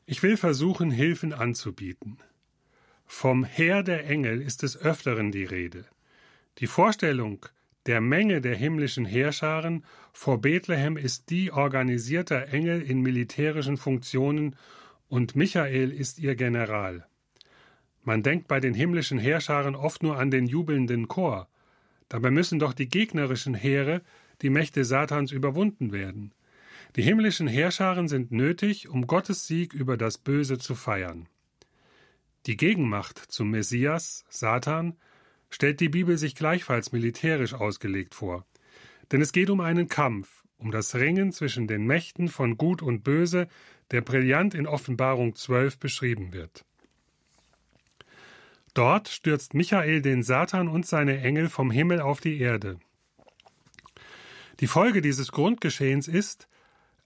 Ich 0.05 0.23
will 0.23 0.35
versuchen, 0.35 0.91
Hilfen 0.91 1.31
anzubieten. 1.31 2.17
Vom 3.05 3.43
Heer 3.43 3.83
der 3.83 4.07
Engel 4.07 4.41
ist 4.41 4.63
des 4.63 4.75
Öfteren 4.75 5.31
die 5.31 5.45
Rede. 5.45 5.85
Die 6.57 6.67
Vorstellung 6.67 7.45
der 7.85 7.99
Menge 7.99 8.39
der 8.39 8.55
himmlischen 8.55 9.05
Heerscharen 9.05 9.83
vor 10.13 10.39
Bethlehem 10.39 10.95
ist 10.95 11.29
die 11.29 11.51
organisierter 11.51 12.53
Engel 12.53 12.81
in 12.81 13.01
militärischen 13.01 13.77
Funktionen 13.77 14.55
und 15.09 15.35
Michael 15.35 15.91
ist 15.91 16.19
ihr 16.19 16.35
General. 16.35 17.05
Man 18.03 18.23
denkt 18.23 18.47
bei 18.47 18.59
den 18.59 18.73
himmlischen 18.73 19.19
Heerscharen 19.19 19.75
oft 19.75 20.03
nur 20.03 20.17
an 20.17 20.31
den 20.31 20.45
jubelnden 20.45 21.07
Chor. 21.07 21.47
Dabei 22.09 22.31
müssen 22.31 22.59
doch 22.59 22.73
die 22.73 22.89
gegnerischen 22.89 23.53
Heere, 23.53 24.01
die 24.41 24.49
Mächte 24.49 24.85
Satans 24.85 25.31
überwunden 25.31 25.91
werden. 25.91 26.33
Die 26.95 27.01
himmlischen 27.01 27.47
Heerscharen 27.47 28.07
sind 28.07 28.31
nötig, 28.31 28.87
um 28.89 29.07
Gottes 29.07 29.47
Sieg 29.47 29.73
über 29.73 29.97
das 29.97 30.17
Böse 30.17 30.57
zu 30.57 30.75
feiern. 30.75 31.27
Die 32.45 32.57
Gegenmacht 32.57 33.17
zum 33.17 33.51
Messias, 33.51 34.25
Satan, 34.29 34.97
stellt 35.53 35.79
die 35.79 35.89
Bibel 35.89 36.17
sich 36.17 36.33
gleichfalls 36.33 36.91
militärisch 36.91 37.53
ausgelegt 37.53 38.15
vor. 38.15 38.45
Denn 39.11 39.21
es 39.21 39.31
geht 39.31 39.51
um 39.51 39.59
einen 39.59 39.87
Kampf, 39.87 40.43
um 40.57 40.71
das 40.71 40.95
Ringen 40.95 41.31
zwischen 41.31 41.67
den 41.67 41.85
Mächten 41.85 42.27
von 42.27 42.57
Gut 42.57 42.81
und 42.81 43.03
Böse, 43.03 43.47
der 43.91 44.01
brillant 44.01 44.55
in 44.55 44.65
Offenbarung 44.65 45.35
12 45.35 45.77
beschrieben 45.77 46.33
wird. 46.33 46.65
Dort 48.73 49.09
stürzt 49.09 49.53
Michael 49.53 50.01
den 50.01 50.23
Satan 50.23 50.67
und 50.67 50.87
seine 50.87 51.21
Engel 51.21 51.49
vom 51.49 51.69
Himmel 51.69 52.01
auf 52.01 52.19
die 52.19 52.39
Erde. 52.39 52.79
Die 54.59 54.67
Folge 54.67 55.01
dieses 55.01 55.31
Grundgeschehens 55.31 56.07
ist, 56.07 56.47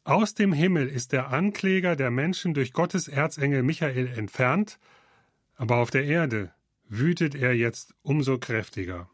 aus 0.05 0.35
dem 0.35 0.53
Himmel 0.53 0.87
ist 0.87 1.11
der 1.11 1.31
Ankläger 1.31 1.97
der 1.97 2.11
Menschen 2.11 2.53
durch 2.53 2.71
Gottes 2.71 3.09
Erzengel 3.09 3.63
Michael 3.63 4.07
entfernt, 4.07 4.79
aber 5.57 5.77
auf 5.77 5.89
der 5.91 6.05
Erde 6.05 6.53
wütet 6.89 7.35
er 7.35 7.53
jetzt 7.53 7.93
umso 8.01 8.37
kräftiger. 8.37 9.09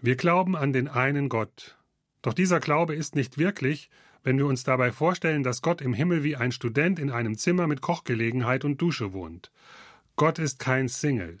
Wir 0.00 0.16
glauben 0.16 0.56
an 0.56 0.72
den 0.72 0.88
einen 0.88 1.28
Gott. 1.28 1.76
Doch 2.22 2.34
dieser 2.34 2.60
Glaube 2.60 2.94
ist 2.94 3.14
nicht 3.14 3.38
wirklich, 3.38 3.90
wenn 4.22 4.38
wir 4.38 4.46
uns 4.46 4.64
dabei 4.64 4.90
vorstellen, 4.92 5.42
dass 5.42 5.62
Gott 5.62 5.80
im 5.80 5.94
Himmel 5.94 6.24
wie 6.24 6.36
ein 6.36 6.52
Student 6.52 6.98
in 6.98 7.10
einem 7.10 7.38
Zimmer 7.38 7.66
mit 7.66 7.80
Kochgelegenheit 7.80 8.64
und 8.64 8.82
Dusche 8.82 9.12
wohnt. 9.12 9.52
Gott 10.16 10.38
ist 10.38 10.58
kein 10.58 10.88
Single. 10.88 11.38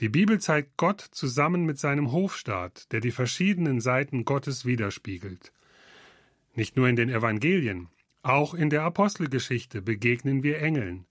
Die 0.00 0.08
Bibel 0.08 0.40
zeigt 0.40 0.76
Gott 0.76 1.00
zusammen 1.00 1.64
mit 1.64 1.78
seinem 1.78 2.12
Hofstaat, 2.12 2.92
der 2.92 3.00
die 3.00 3.10
verschiedenen 3.10 3.80
Seiten 3.80 4.24
Gottes 4.24 4.64
widerspiegelt. 4.64 5.52
Nicht 6.54 6.76
nur 6.76 6.88
in 6.88 6.96
den 6.96 7.08
Evangelien, 7.08 7.88
auch 8.22 8.54
in 8.54 8.70
der 8.70 8.82
Apostelgeschichte 8.82 9.80
begegnen 9.80 10.42
wir 10.42 10.60
Engeln. 10.60 11.06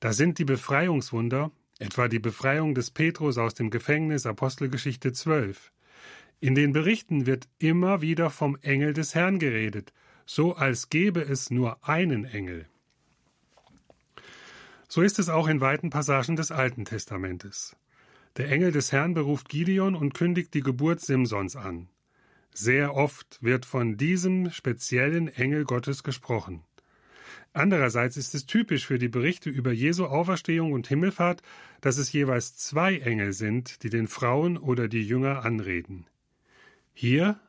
Da 0.00 0.12
sind 0.12 0.38
die 0.38 0.44
Befreiungswunder, 0.44 1.50
etwa 1.80 2.08
die 2.08 2.18
Befreiung 2.18 2.74
des 2.74 2.90
Petrus 2.90 3.38
aus 3.38 3.54
dem 3.54 3.70
Gefängnis 3.70 4.26
Apostelgeschichte 4.26 5.12
12. 5.12 5.72
In 6.38 6.54
den 6.54 6.72
Berichten 6.72 7.26
wird 7.26 7.48
immer 7.58 8.00
wieder 8.02 8.30
vom 8.30 8.56
Engel 8.62 8.92
des 8.92 9.14
Herrn 9.14 9.38
geredet, 9.38 9.92
so 10.26 10.54
als 10.54 10.90
gäbe 10.90 11.22
es 11.22 11.50
nur 11.50 11.86
einen 11.86 12.24
Engel. 12.24 12.66
So 14.88 15.02
ist 15.02 15.18
es 15.18 15.28
auch 15.28 15.48
in 15.48 15.60
weiten 15.60 15.90
Passagen 15.90 16.36
des 16.36 16.52
Alten 16.52 16.84
Testamentes. 16.84 17.76
Der 18.36 18.50
Engel 18.50 18.72
des 18.72 18.92
Herrn 18.92 19.14
beruft 19.14 19.48
Gideon 19.48 19.94
und 19.94 20.14
kündigt 20.14 20.54
die 20.54 20.62
Geburt 20.62 21.00
Simsons 21.00 21.56
an. 21.56 21.88
Sehr 22.52 22.94
oft 22.94 23.38
wird 23.42 23.64
von 23.64 23.96
diesem 23.96 24.50
speziellen 24.50 25.28
Engel 25.28 25.64
Gottes 25.64 26.02
gesprochen. 26.02 26.62
Andererseits 27.52 28.16
ist 28.16 28.34
es 28.34 28.46
typisch 28.46 28.86
für 28.86 28.98
die 28.98 29.08
Berichte 29.08 29.50
über 29.50 29.72
Jesu 29.72 30.06
Auferstehung 30.06 30.72
und 30.72 30.86
Himmelfahrt, 30.86 31.42
dass 31.80 31.98
es 31.98 32.12
jeweils 32.12 32.56
zwei 32.56 32.98
Engel 32.98 33.32
sind, 33.32 33.82
die 33.82 33.90
den 33.90 34.06
Frauen 34.06 34.56
oder 34.56 34.86
die 34.86 35.06
Jünger 35.06 35.44
anreden. 35.44 36.06
Hier, 36.92 37.40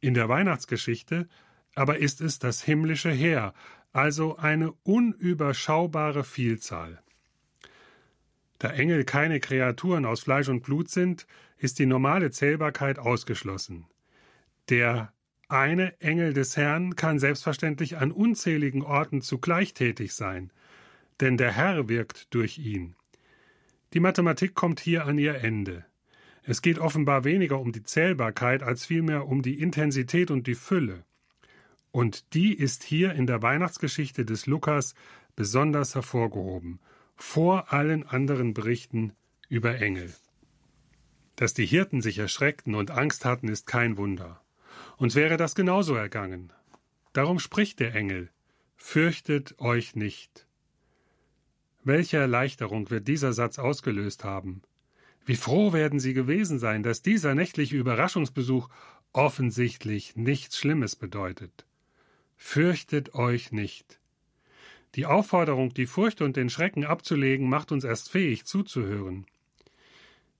in 0.00 0.14
der 0.14 0.28
Weihnachtsgeschichte, 0.28 1.28
aber 1.74 1.98
ist 1.98 2.20
es 2.20 2.38
das 2.38 2.62
himmlische 2.62 3.10
Heer, 3.10 3.54
also 3.92 4.36
eine 4.36 4.72
unüberschaubare 4.82 6.24
Vielzahl. 6.24 7.00
Da 8.58 8.70
Engel 8.70 9.04
keine 9.04 9.40
Kreaturen 9.40 10.04
aus 10.04 10.22
Fleisch 10.22 10.48
und 10.48 10.62
Blut 10.62 10.90
sind, 10.90 11.26
ist 11.58 11.78
die 11.78 11.86
normale 11.86 12.30
Zählbarkeit 12.30 12.98
ausgeschlossen. 12.98 13.86
Der 14.68 15.13
eine 15.54 16.00
Engel 16.00 16.32
des 16.32 16.56
Herrn 16.56 16.96
kann 16.96 17.18
selbstverständlich 17.18 17.96
an 17.98 18.10
unzähligen 18.10 18.82
Orten 18.82 19.22
zugleich 19.22 19.72
tätig 19.72 20.12
sein, 20.12 20.50
denn 21.20 21.36
der 21.36 21.52
Herr 21.52 21.88
wirkt 21.88 22.34
durch 22.34 22.58
ihn. 22.58 22.96
Die 23.92 24.00
Mathematik 24.00 24.54
kommt 24.54 24.80
hier 24.80 25.06
an 25.06 25.16
ihr 25.16 25.36
Ende. 25.36 25.84
Es 26.42 26.60
geht 26.60 26.78
offenbar 26.78 27.24
weniger 27.24 27.60
um 27.60 27.72
die 27.72 27.84
Zählbarkeit 27.84 28.62
als 28.62 28.84
vielmehr 28.84 29.26
um 29.28 29.42
die 29.42 29.60
Intensität 29.60 30.30
und 30.30 30.46
die 30.46 30.56
Fülle. 30.56 31.04
Und 31.92 32.34
die 32.34 32.52
ist 32.52 32.82
hier 32.82 33.12
in 33.12 33.26
der 33.26 33.40
Weihnachtsgeschichte 33.40 34.24
des 34.24 34.46
Lukas 34.46 34.94
besonders 35.36 35.94
hervorgehoben, 35.94 36.80
vor 37.14 37.72
allen 37.72 38.04
anderen 38.04 38.52
Berichten 38.52 39.12
über 39.48 39.80
Engel. 39.80 40.12
Dass 41.36 41.54
die 41.54 41.66
Hirten 41.66 42.02
sich 42.02 42.18
erschreckten 42.18 42.74
und 42.74 42.90
Angst 42.90 43.24
hatten, 43.24 43.48
ist 43.48 43.66
kein 43.66 43.96
Wunder. 43.96 44.43
Uns 44.96 45.14
wäre 45.14 45.36
das 45.36 45.54
genauso 45.54 45.94
ergangen. 45.94 46.52
Darum 47.12 47.38
spricht 47.38 47.80
der 47.80 47.94
Engel 47.94 48.30
Fürchtet 48.76 49.58
euch 49.60 49.96
nicht. 49.96 50.46
Welche 51.84 52.18
Erleichterung 52.18 52.90
wird 52.90 53.08
dieser 53.08 53.32
Satz 53.32 53.58
ausgelöst 53.58 54.24
haben? 54.24 54.62
Wie 55.24 55.36
froh 55.36 55.72
werden 55.72 56.00
sie 56.00 56.12
gewesen 56.12 56.58
sein, 56.58 56.82
dass 56.82 57.02
dieser 57.02 57.34
nächtliche 57.34 57.76
Überraschungsbesuch 57.76 58.68
offensichtlich 59.12 60.16
nichts 60.16 60.58
Schlimmes 60.58 60.96
bedeutet. 60.96 61.64
Fürchtet 62.36 63.14
euch 63.14 63.52
nicht. 63.52 64.00
Die 64.96 65.06
Aufforderung, 65.06 65.72
die 65.72 65.86
Furcht 65.86 66.20
und 66.20 66.36
den 66.36 66.50
Schrecken 66.50 66.84
abzulegen, 66.84 67.48
macht 67.48 67.72
uns 67.72 67.84
erst 67.84 68.10
fähig 68.10 68.44
zuzuhören. 68.44 69.26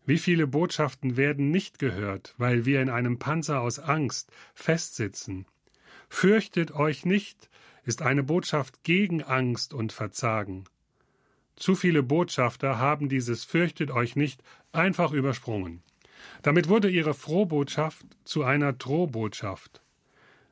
Wie 0.07 0.19
viele 0.19 0.47
Botschaften 0.47 1.17
werden 1.17 1.51
nicht 1.51 1.79
gehört, 1.79 2.35
weil 2.37 2.67
wir 2.67 2.83
in 2.83 2.91
einem 2.91 3.19
Panzer 3.19 3.61
aus 3.61 3.79
Angst 3.79 4.31
festsitzen? 4.55 5.47
Fürchtet 6.09 6.73
euch 6.73 7.07
nicht 7.07 7.49
ist 7.85 8.03
eine 8.03 8.23
Botschaft 8.23 8.83
gegen 8.83 9.23
Angst 9.23 9.75
und 9.75 9.93
Verzagen. 9.93 10.65
Zu 11.57 11.75
viele 11.75 12.03
Botschafter 12.03 12.79
haben 12.79 13.09
dieses 13.09 13.45
Fürchtet 13.45 13.91
euch 13.91 14.17
nicht 14.17 14.43
einfach 14.73 15.13
übersprungen. 15.13 15.83
Damit 16.43 16.69
wurde 16.69 16.89
ihre 16.89 17.15
Frohbotschaft 17.15 18.07
zu 18.25 18.43
einer 18.43 18.73
Drohbotschaft. 18.73 19.83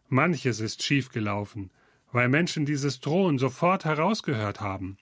Manches 0.09 0.61
ist 0.61 0.83
schiefgelaufen, 0.83 1.71
weil 2.13 2.29
Menschen 2.29 2.67
dieses 2.67 3.01
Drohen 3.01 3.39
sofort 3.39 3.85
herausgehört 3.85 4.61
haben. 4.61 4.99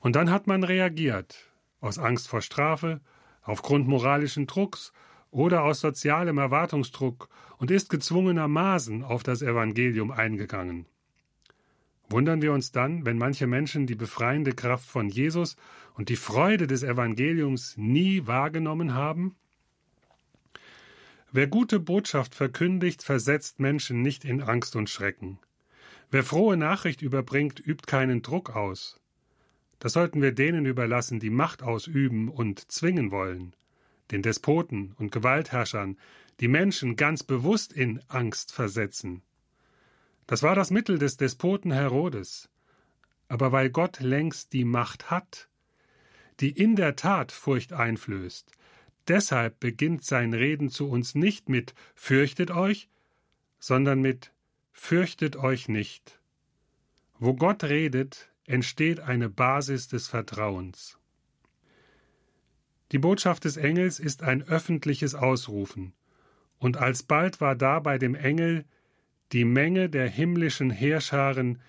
Und 0.00 0.16
dann 0.16 0.30
hat 0.30 0.46
man 0.46 0.64
reagiert, 0.64 1.50
aus 1.80 1.98
Angst 1.98 2.28
vor 2.28 2.42
Strafe, 2.42 3.00
aufgrund 3.42 3.88
moralischen 3.88 4.46
Drucks 4.46 4.92
oder 5.30 5.64
aus 5.64 5.80
sozialem 5.80 6.38
Erwartungsdruck 6.38 7.28
und 7.58 7.70
ist 7.70 7.90
gezwungenermaßen 7.90 9.02
auf 9.02 9.22
das 9.22 9.42
Evangelium 9.42 10.10
eingegangen. 10.10 10.86
Wundern 12.08 12.42
wir 12.42 12.52
uns 12.52 12.72
dann, 12.72 13.06
wenn 13.06 13.16
manche 13.16 13.46
Menschen 13.46 13.86
die 13.86 13.94
befreiende 13.94 14.52
Kraft 14.52 14.88
von 14.88 15.08
Jesus 15.08 15.56
und 15.94 16.10
die 16.10 16.16
Freude 16.16 16.66
des 16.66 16.82
Evangeliums 16.82 17.74
nie 17.78 18.26
wahrgenommen 18.26 18.94
haben? 18.94 19.34
Wer 21.32 21.46
gute 21.46 21.80
Botschaft 21.80 22.34
verkündigt, 22.34 23.02
versetzt 23.02 23.58
Menschen 23.58 24.02
nicht 24.02 24.26
in 24.26 24.42
Angst 24.42 24.76
und 24.76 24.90
Schrecken. 24.90 25.38
Wer 26.10 26.24
frohe 26.24 26.58
Nachricht 26.58 27.00
überbringt, 27.00 27.58
übt 27.58 27.86
keinen 27.86 28.20
Druck 28.20 28.54
aus. 28.54 29.00
Das 29.82 29.94
sollten 29.94 30.22
wir 30.22 30.30
denen 30.30 30.64
überlassen, 30.64 31.18
die 31.18 31.28
Macht 31.28 31.64
ausüben 31.64 32.28
und 32.28 32.70
zwingen 32.70 33.10
wollen, 33.10 33.52
den 34.12 34.22
Despoten 34.22 34.94
und 34.96 35.10
Gewaltherrschern, 35.10 35.98
die 36.38 36.46
Menschen 36.46 36.94
ganz 36.94 37.24
bewusst 37.24 37.72
in 37.72 38.00
Angst 38.06 38.52
versetzen. 38.52 39.22
Das 40.28 40.44
war 40.44 40.54
das 40.54 40.70
Mittel 40.70 41.00
des 41.00 41.16
Despoten 41.16 41.72
Herodes. 41.72 42.48
Aber 43.26 43.50
weil 43.50 43.70
Gott 43.70 43.98
längst 43.98 44.52
die 44.52 44.64
Macht 44.64 45.10
hat, 45.10 45.48
die 46.38 46.52
in 46.52 46.76
der 46.76 46.94
Tat 46.94 47.32
Furcht 47.32 47.72
einflößt, 47.72 48.52
deshalb 49.08 49.58
beginnt 49.58 50.04
sein 50.04 50.32
Reden 50.32 50.70
zu 50.70 50.88
uns 50.88 51.16
nicht 51.16 51.48
mit 51.48 51.74
Fürchtet 51.96 52.52
euch, 52.52 52.88
sondern 53.58 54.00
mit 54.00 54.30
Fürchtet 54.70 55.34
euch 55.34 55.66
nicht. 55.66 56.20
Wo 57.18 57.34
Gott 57.34 57.64
redet, 57.64 58.31
entsteht 58.46 59.00
eine 59.00 59.28
Basis 59.28 59.88
des 59.88 60.08
Vertrauens. 60.08 60.98
Die 62.90 62.98
Botschaft 62.98 63.44
des 63.44 63.56
Engels 63.56 64.00
ist 64.00 64.22
ein 64.22 64.42
öffentliches 64.42 65.14
Ausrufen, 65.14 65.94
und 66.58 66.76
alsbald 66.76 67.40
war 67.40 67.56
da 67.56 67.80
bei 67.80 67.98
dem 67.98 68.14
Engel 68.14 68.64
die 69.32 69.44
Menge 69.44 69.88
der 69.88 70.08
himmlischen 70.08 70.70
Heerscharen, 70.70 71.60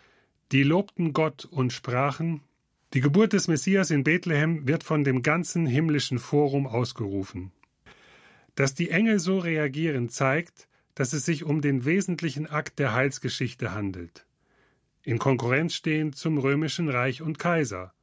die 0.51 0.63
lobten 0.63 1.13
Gott 1.13 1.45
und 1.45 1.71
sprachen 1.71 2.41
Die 2.93 3.01
Geburt 3.01 3.33
des 3.33 3.47
Messias 3.47 3.89
in 3.89 4.03
Bethlehem 4.03 4.67
wird 4.67 4.83
von 4.83 5.03
dem 5.03 5.23
ganzen 5.23 5.65
himmlischen 5.65 6.19
Forum 6.19 6.67
ausgerufen. 6.67 7.51
Dass 8.55 8.75
die 8.75 8.91
Engel 8.91 9.17
so 9.17 9.39
reagieren, 9.39 10.09
zeigt, 10.09 10.67
dass 10.93 11.13
es 11.13 11.25
sich 11.25 11.43
um 11.43 11.61
den 11.61 11.85
wesentlichen 11.85 12.45
Akt 12.45 12.77
der 12.77 12.93
Heilsgeschichte 12.93 13.73
handelt 13.73 14.27
in 15.03 15.19
Konkurrenz 15.19 15.75
stehen 15.75 16.13
zum 16.13 16.37
römischen 16.37 16.89
Reich 16.89 17.21
und 17.21 17.39
Kaiser. 17.39 17.93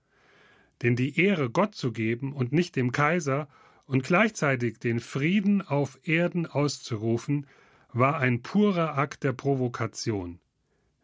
Denn 0.83 0.97
die 0.97 1.21
Ehre 1.21 1.51
Gott 1.51 1.75
zu 1.75 1.93
geben 1.93 2.33
und 2.33 2.53
nicht 2.53 2.77
dem 2.77 2.93
Kaiser 2.93 3.49
und 3.87 4.05
gleichzeitig 4.05 4.79
den 4.79 5.01
Frieden 5.01 5.63
auf 5.63 5.99
Erden 6.05 6.47
auszurufen, 6.47 7.47
war 7.93 8.19
ein 8.19 8.43
purer 8.43 8.97
Akt 8.97 9.25
der 9.25 9.33
Provokation. 9.33 10.41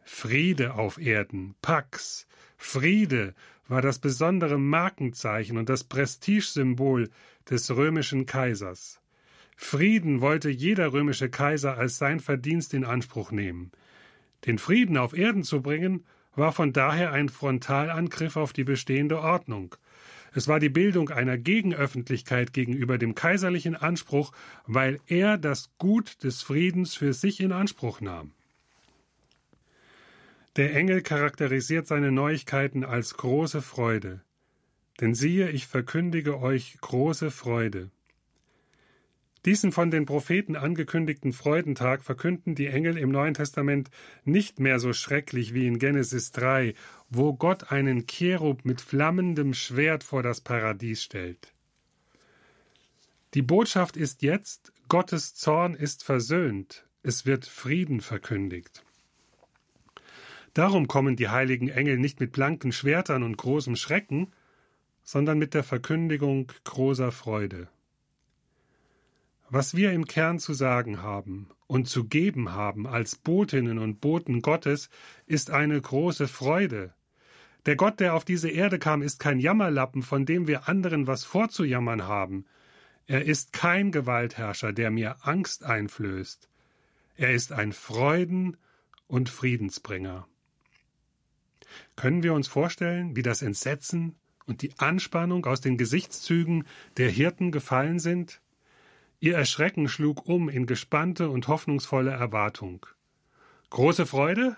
Friede 0.03 0.75
auf 0.75 0.97
Erden, 0.97 1.55
Pax, 1.61 2.27
Friede 2.57 3.35
war 3.67 3.81
das 3.81 3.99
besondere 3.99 4.57
Markenzeichen 4.57 5.57
und 5.57 5.67
das 5.67 5.83
Prestigesymbol 5.83 7.09
des 7.49 7.69
römischen 7.75 8.25
Kaisers. 8.25 9.01
Frieden 9.57 10.21
wollte 10.21 10.49
jeder 10.49 10.93
römische 10.93 11.29
Kaiser 11.29 11.77
als 11.77 11.97
sein 11.97 12.19
Verdienst 12.19 12.73
in 12.73 12.85
Anspruch 12.85 13.31
nehmen. 13.31 13.71
Den 14.47 14.57
Frieden 14.57 14.97
auf 14.97 15.15
Erden 15.15 15.43
zu 15.43 15.61
bringen, 15.61 16.05
war 16.35 16.51
von 16.51 16.71
daher 16.71 17.11
ein 17.11 17.29
Frontalangriff 17.29 18.37
auf 18.37 18.53
die 18.53 18.63
bestehende 18.63 19.19
Ordnung. 19.19 19.75
Es 20.33 20.47
war 20.47 20.59
die 20.59 20.69
Bildung 20.69 21.09
einer 21.09 21.37
Gegenöffentlichkeit 21.37 22.53
gegenüber 22.53 22.97
dem 22.97 23.15
kaiserlichen 23.15 23.75
Anspruch, 23.75 24.31
weil 24.65 24.99
er 25.07 25.37
das 25.37 25.71
Gut 25.77 26.23
des 26.23 26.43
Friedens 26.43 26.95
für 26.95 27.13
sich 27.13 27.39
in 27.39 27.51
Anspruch 27.51 28.01
nahm. 28.01 28.31
Der 30.55 30.75
Engel 30.75 31.01
charakterisiert 31.01 31.87
seine 31.87 32.11
Neuigkeiten 32.11 32.83
als 32.83 33.15
große 33.15 33.61
Freude. 33.61 34.21
Denn 34.99 35.13
siehe, 35.13 35.49
ich 35.49 35.67
verkündige 35.67 36.39
euch 36.39 36.77
große 36.81 37.31
Freude. 37.31 37.91
Diesen 39.45 39.71
von 39.71 39.91
den 39.91 40.05
Propheten 40.05 40.55
angekündigten 40.55 41.31
Freudentag 41.31 42.03
verkünden 42.03 42.55
die 42.55 42.67
Engel 42.67 42.97
im 42.97 43.11
Neuen 43.11 43.33
Testament 43.33 43.89
nicht 44.25 44.59
mehr 44.59 44.79
so 44.79 44.93
schrecklich 44.93 45.53
wie 45.53 45.67
in 45.67 45.79
Genesis 45.79 46.31
3, 46.31 46.73
wo 47.09 47.33
Gott 47.33 47.71
einen 47.71 48.07
Cherub 48.07 48.65
mit 48.65 48.81
flammendem 48.81 49.53
Schwert 49.53 50.03
vor 50.03 50.23
das 50.23 50.41
Paradies 50.41 51.03
stellt. 51.03 51.53
Die 53.33 53.41
Botschaft 53.41 53.97
ist 53.97 54.21
jetzt, 54.21 54.73
Gottes 54.89 55.35
Zorn 55.35 55.75
ist 55.75 56.03
versöhnt, 56.03 56.85
es 57.03 57.25
wird 57.25 57.45
Frieden 57.45 58.01
verkündigt. 58.01 58.83
Darum 60.53 60.87
kommen 60.87 61.15
die 61.15 61.29
heiligen 61.29 61.69
Engel 61.69 61.99
nicht 61.99 62.19
mit 62.19 62.31
blanken 62.31 62.71
Schwertern 62.71 63.21
und 63.21 63.37
großem 63.37 63.75
Schrecken, 63.75 64.31
sondern 65.03 65.37
mit 65.37 65.53
der 65.53 65.63
Verkündigung 65.63 66.51
großer 66.63 67.11
Freude. 67.11 67.69
Was 69.49 69.75
wir 69.75 69.93
im 69.93 70.07
Kern 70.07 70.39
zu 70.39 70.53
sagen 70.53 71.01
haben 71.01 71.49
und 71.67 71.87
zu 71.87 72.03
geben 72.03 72.51
haben 72.51 72.85
als 72.85 73.15
Botinnen 73.15 73.79
und 73.79 74.01
Boten 74.01 74.41
Gottes, 74.41 74.89
ist 75.25 75.51
eine 75.51 75.79
große 75.79 76.27
Freude. 76.27 76.93
Der 77.65 77.77
Gott, 77.77 78.01
der 78.01 78.13
auf 78.13 78.25
diese 78.25 78.49
Erde 78.49 78.77
kam, 78.77 79.01
ist 79.01 79.19
kein 79.19 79.39
Jammerlappen, 79.39 80.01
von 80.03 80.25
dem 80.25 80.47
wir 80.47 80.67
anderen 80.67 81.07
was 81.07 81.23
vorzujammern 81.23 82.03
haben. 82.03 82.45
Er 83.05 83.23
ist 83.23 83.53
kein 83.53 83.93
Gewaltherrscher, 83.93 84.73
der 84.73 84.91
mir 84.91 85.15
Angst 85.25 85.63
einflößt. 85.63 86.49
Er 87.15 87.33
ist 87.33 87.53
ein 87.53 87.71
Freuden- 87.71 88.57
und 89.07 89.29
Friedensbringer. 89.29 90.27
Können 91.95 92.21
wir 92.21 92.33
uns 92.33 92.49
vorstellen, 92.49 93.15
wie 93.15 93.23
das 93.23 93.41
Entsetzen 93.41 94.15
und 94.45 94.61
die 94.61 94.77
Anspannung 94.77 95.45
aus 95.45 95.61
den 95.61 95.77
Gesichtszügen 95.77 96.65
der 96.97 97.09
Hirten 97.09 97.51
gefallen 97.51 97.99
sind? 97.99 98.41
Ihr 99.19 99.35
Erschrecken 99.35 99.89
schlug 99.89 100.27
um 100.27 100.47
in 100.47 100.67
gespannte 100.67 101.29
und 101.29 101.47
hoffnungsvolle 101.47 102.11
Erwartung. 102.11 102.85
Große 103.71 104.05
Freude? 104.05 104.57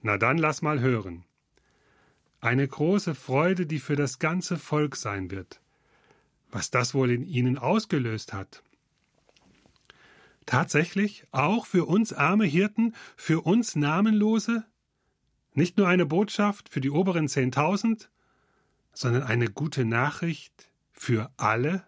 Na 0.00 0.16
dann 0.16 0.38
lass 0.38 0.62
mal 0.62 0.80
hören. 0.80 1.24
Eine 2.40 2.68
große 2.68 3.16
Freude, 3.16 3.66
die 3.66 3.80
für 3.80 3.96
das 3.96 4.20
ganze 4.20 4.58
Volk 4.58 4.94
sein 4.94 5.32
wird. 5.32 5.60
Was 6.50 6.70
das 6.70 6.94
wohl 6.94 7.10
in 7.10 7.24
ihnen 7.24 7.58
ausgelöst 7.58 8.32
hat. 8.32 8.62
Tatsächlich, 10.46 11.24
auch 11.32 11.66
für 11.66 11.86
uns 11.86 12.12
arme 12.12 12.44
Hirten, 12.44 12.94
für 13.16 13.40
uns 13.40 13.74
Namenlose? 13.74 14.64
Nicht 15.54 15.76
nur 15.78 15.88
eine 15.88 16.06
Botschaft 16.06 16.68
für 16.68 16.80
die 16.80 16.90
oberen 16.90 17.26
Zehntausend, 17.28 18.10
sondern 18.92 19.24
eine 19.24 19.50
gute 19.50 19.84
Nachricht 19.84 20.70
für 20.92 21.32
alle? 21.36 21.84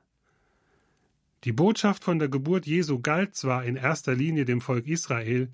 Die 1.45 1.53
Botschaft 1.53 2.05
von 2.05 2.19
der 2.19 2.29
Geburt 2.29 2.67
Jesu 2.67 3.01
galt 3.01 3.37
zwar 3.37 3.65
in 3.65 3.77
erster 3.77 4.15
Linie 4.15 4.45
dem 4.45 4.61
Volk 4.61 4.87
Israel, 4.87 5.49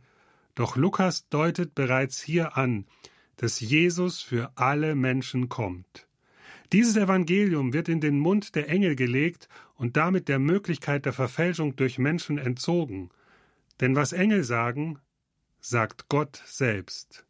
doch 0.55 0.77
Lukas 0.77 1.29
deutet 1.29 1.75
bereits 1.75 2.23
hier 2.23 2.57
an, 2.57 2.87
dass 3.37 3.61
Jesus 3.61 4.23
für 4.23 4.53
alle 4.57 4.94
Menschen 4.94 5.49
kommt. 5.49 6.07
Dieses 6.73 6.97
Evangelium 6.97 7.73
wird 7.73 7.88
in 7.88 8.01
den 8.01 8.18
Mund 8.18 8.55
der 8.55 8.68
Engel 8.68 8.97
gelegt 8.97 9.49
und 9.75 9.97
damit 9.97 10.29
der 10.29 10.38
Möglichkeit 10.38 11.05
der 11.05 11.12
Verfälschung 11.12 11.77
durch 11.77 11.99
Menschen 11.99 12.38
entzogen. 12.38 13.11
Denn 13.81 13.94
was 13.94 14.12
Engel 14.12 14.44
sagen, 14.44 14.99
sagt 15.61 16.09
Gott 16.09 16.42
selbst. 16.47 17.27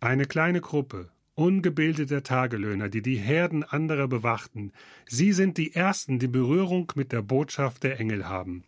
Eine 0.00 0.26
kleine 0.26 0.60
Gruppe, 0.60 1.10
ungebildeter 1.42 2.22
Tagelöhner, 2.22 2.88
die 2.88 3.02
die 3.02 3.16
Herden 3.16 3.64
anderer 3.64 4.06
bewachten. 4.06 4.70
Sie 5.06 5.32
sind 5.32 5.58
die 5.58 5.74
Ersten, 5.74 6.20
die 6.20 6.28
Berührung 6.28 6.92
mit 6.94 7.10
der 7.10 7.22
Botschaft 7.22 7.82
der 7.82 7.98
Engel 7.98 8.28
haben. 8.28 8.62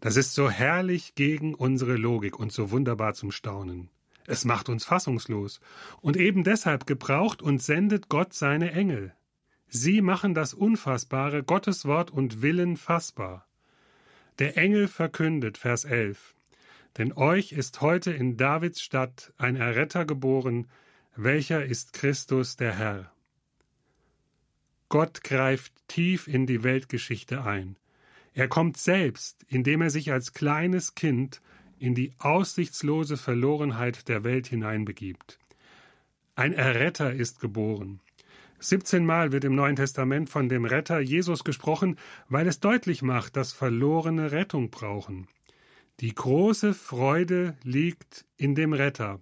Das 0.00 0.16
ist 0.16 0.34
so 0.34 0.50
herrlich 0.50 1.14
gegen 1.14 1.54
unsere 1.54 1.94
Logik 1.94 2.40
und 2.40 2.50
so 2.50 2.72
wunderbar 2.72 3.14
zum 3.14 3.30
Staunen. 3.30 3.88
Es 4.26 4.44
macht 4.44 4.68
uns 4.68 4.84
fassungslos. 4.84 5.60
Und 6.00 6.16
eben 6.16 6.42
deshalb 6.42 6.88
gebraucht 6.88 7.40
und 7.40 7.62
sendet 7.62 8.08
Gott 8.08 8.34
seine 8.34 8.72
Engel. 8.72 9.14
Sie 9.68 10.00
machen 10.00 10.34
das 10.34 10.54
Unfassbare, 10.54 11.44
Gottes 11.44 11.84
Wort 11.84 12.10
und 12.10 12.42
Willen 12.42 12.76
fassbar. 12.76 13.46
Der 14.40 14.58
Engel 14.58 14.88
verkündet, 14.88 15.56
Vers 15.56 15.84
11, 15.84 16.34
Denn 16.98 17.12
euch 17.12 17.52
ist 17.52 17.80
heute 17.80 18.10
in 18.10 18.36
Davids 18.36 18.80
Stadt 18.80 19.32
ein 19.38 19.54
Erretter 19.54 20.04
geboren, 20.04 20.66
welcher 21.16 21.64
ist 21.64 21.92
Christus 21.94 22.56
der 22.56 22.76
Herr? 22.76 23.12
Gott 24.88 25.24
greift 25.24 25.72
tief 25.88 26.28
in 26.28 26.46
die 26.46 26.62
Weltgeschichte 26.62 27.42
ein. 27.42 27.76
Er 28.34 28.48
kommt 28.48 28.76
selbst, 28.76 29.44
indem 29.48 29.80
er 29.82 29.90
sich 29.90 30.12
als 30.12 30.34
kleines 30.34 30.94
Kind 30.94 31.40
in 31.78 31.94
die 31.94 32.12
aussichtslose 32.18 33.16
Verlorenheit 33.16 34.08
der 34.08 34.24
Welt 34.24 34.46
hineinbegibt. 34.46 35.38
Ein 36.34 36.52
Erretter 36.52 37.12
ist 37.12 37.40
geboren. 37.40 38.00
17 38.58 39.04
Mal 39.04 39.32
wird 39.32 39.44
im 39.44 39.54
Neuen 39.54 39.76
Testament 39.76 40.28
von 40.30 40.48
dem 40.48 40.64
Retter 40.64 41.00
Jesus 41.00 41.44
gesprochen, 41.44 41.98
weil 42.28 42.46
es 42.46 42.60
deutlich 42.60 43.02
macht, 43.02 43.36
dass 43.36 43.52
Verlorene 43.52 44.32
Rettung 44.32 44.70
brauchen. 44.70 45.28
Die 46.00 46.14
große 46.14 46.74
Freude 46.74 47.56
liegt 47.62 48.26
in 48.36 48.54
dem 48.54 48.74
Retter, 48.74 49.20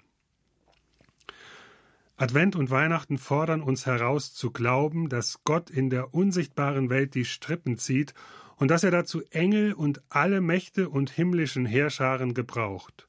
Advent 2.16 2.55
und 2.55 2.70
Weihnachten 2.70 3.18
fordern 3.18 3.61
uns 3.61 3.87
heraus 3.87 4.33
zu 4.33 4.53
glauben, 4.53 5.09
dass 5.09 5.42
Gott 5.42 5.68
in 5.68 5.90
der 5.90 6.14
unsichtbaren 6.14 6.88
Welt 6.88 7.14
die 7.14 7.24
Strippen 7.24 7.77
zieht 7.77 8.14
und 8.57 8.68
dass 8.70 8.85
er 8.85 8.92
dazu 8.92 9.22
Engel 9.31 9.72
und 9.72 10.00
alle 10.11 10.40
Mächte 10.40 10.88
und 10.88 11.11
himmlischen 11.11 11.66
Heerscharen 11.66 12.33
gebraucht. 12.33 13.09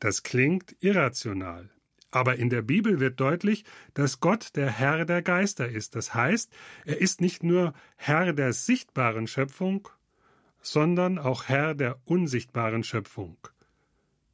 Das 0.00 0.22
klingt 0.22 0.76
irrational. 0.80 1.70
Aber 2.10 2.36
in 2.36 2.50
der 2.50 2.62
Bibel 2.62 3.00
wird 3.00 3.18
deutlich, 3.18 3.64
dass 3.94 4.20
Gott 4.20 4.50
der 4.54 4.70
Herr 4.70 5.06
der 5.06 5.22
Geister 5.22 5.68
ist. 5.68 5.96
Das 5.96 6.14
heißt, 6.14 6.52
er 6.84 7.00
ist 7.00 7.20
nicht 7.22 7.42
nur 7.42 7.72
Herr 7.96 8.34
der 8.34 8.52
sichtbaren 8.52 9.26
Schöpfung, 9.26 9.88
sondern 10.60 11.18
auch 11.18 11.44
Herr 11.44 11.74
der 11.74 11.98
unsichtbaren 12.04 12.84
Schöpfung. 12.84 13.38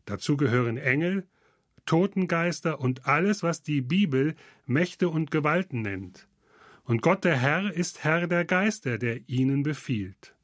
Dazu 0.05 0.37
gehören 0.37 0.77
Engel, 0.77 1.27
Totengeister 1.87 2.81
und 2.81 3.07
alles, 3.07 3.43
was 3.43 3.63
die 3.63 3.81
Bibel 3.81 4.35
Mächte 4.67 5.09
und 5.09 5.31
Gewalten 5.31 5.83
nennt. 5.83 6.29
Und 6.85 7.03
Gott 7.03 7.25
der 7.25 7.37
Herr 7.37 7.73
ist 7.73 8.05
Herr 8.05 8.27
der 8.27 8.45
Geister, 8.45 8.99
der 8.99 9.29
ihnen 9.29 9.63
befiehlt. 9.63 10.35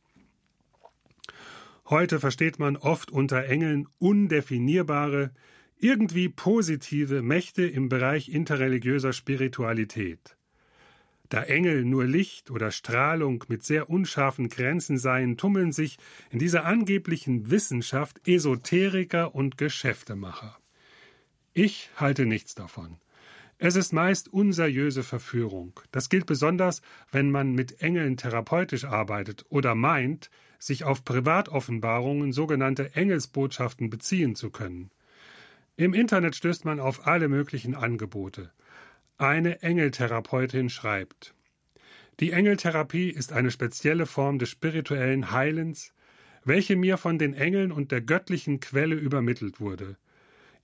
Heute 1.89 2.19
versteht 2.19 2.59
man 2.59 2.77
oft 2.77 3.11
unter 3.11 3.45
Engeln 3.45 3.87
undefinierbare, 3.99 5.31
irgendwie 5.79 6.29
positive 6.29 7.23
Mächte 7.23 7.65
im 7.65 7.89
Bereich 7.89 8.29
interreligiöser 8.29 9.13
Spiritualität. 9.13 10.37
Da 11.29 11.43
Engel 11.43 11.85
nur 11.85 12.05
Licht 12.05 12.51
oder 12.51 12.71
Strahlung 12.71 13.45
mit 13.49 13.65
sehr 13.65 13.91
unscharfen 13.91 14.49
Grenzen 14.49 14.99
seien, 14.99 15.37
tummeln 15.37 15.73
sich 15.73 15.99
in 16.31 16.39
dieser 16.39 16.65
angeblichen 16.65 17.51
Wissenschaft 17.51 18.27
Esoteriker 18.27 19.35
und 19.35 19.59
Geschäftemacher. 19.59 20.57
Ich 21.59 21.89
halte 21.97 22.27
nichts 22.27 22.55
davon. 22.55 22.99
Es 23.57 23.77
ist 23.77 23.95
meist 23.95 24.31
unseriöse 24.31 25.03
Verführung. 25.03 25.81
Das 25.91 26.11
gilt 26.11 26.27
besonders, 26.27 26.83
wenn 27.11 27.31
man 27.31 27.55
mit 27.55 27.81
Engeln 27.81 28.19
therapeutisch 28.19 28.85
arbeitet 28.85 29.47
oder 29.49 29.75
meint, 29.75 30.31
sich 30.59 30.85
auf 30.85 31.03
Privatoffenbarungen, 31.03 32.35
sogenannte 32.35 32.95
Engelsbotschaften 32.95 33.89
beziehen 33.89 34.35
zu 34.35 34.51
können. 34.51 34.91
Im 35.77 35.95
Internet 35.95 36.37
stößt 36.37 36.67
man 36.67 36.79
auf 36.79 37.07
alle 37.07 37.27
möglichen 37.29 37.75
Angebote. 37.75 38.53
Eine 39.17 39.63
Engeltherapeutin 39.63 40.69
schreibt 40.69 41.35
Die 42.21 42.33
Engeltherapie 42.33 43.09
ist 43.09 43.33
eine 43.33 43.51
spezielle 43.51 44.05
Form 44.05 44.39
des 44.39 44.51
spirituellen 44.51 45.31
Heilens, 45.31 45.95
welche 46.45 46.77
mir 46.77 46.99
von 46.99 47.19
den 47.19 47.33
Engeln 47.33 47.73
und 47.73 47.93
der 47.93 48.03
göttlichen 48.03 48.61
Quelle 48.61 48.97
übermittelt 48.97 49.59
wurde. 49.59 49.97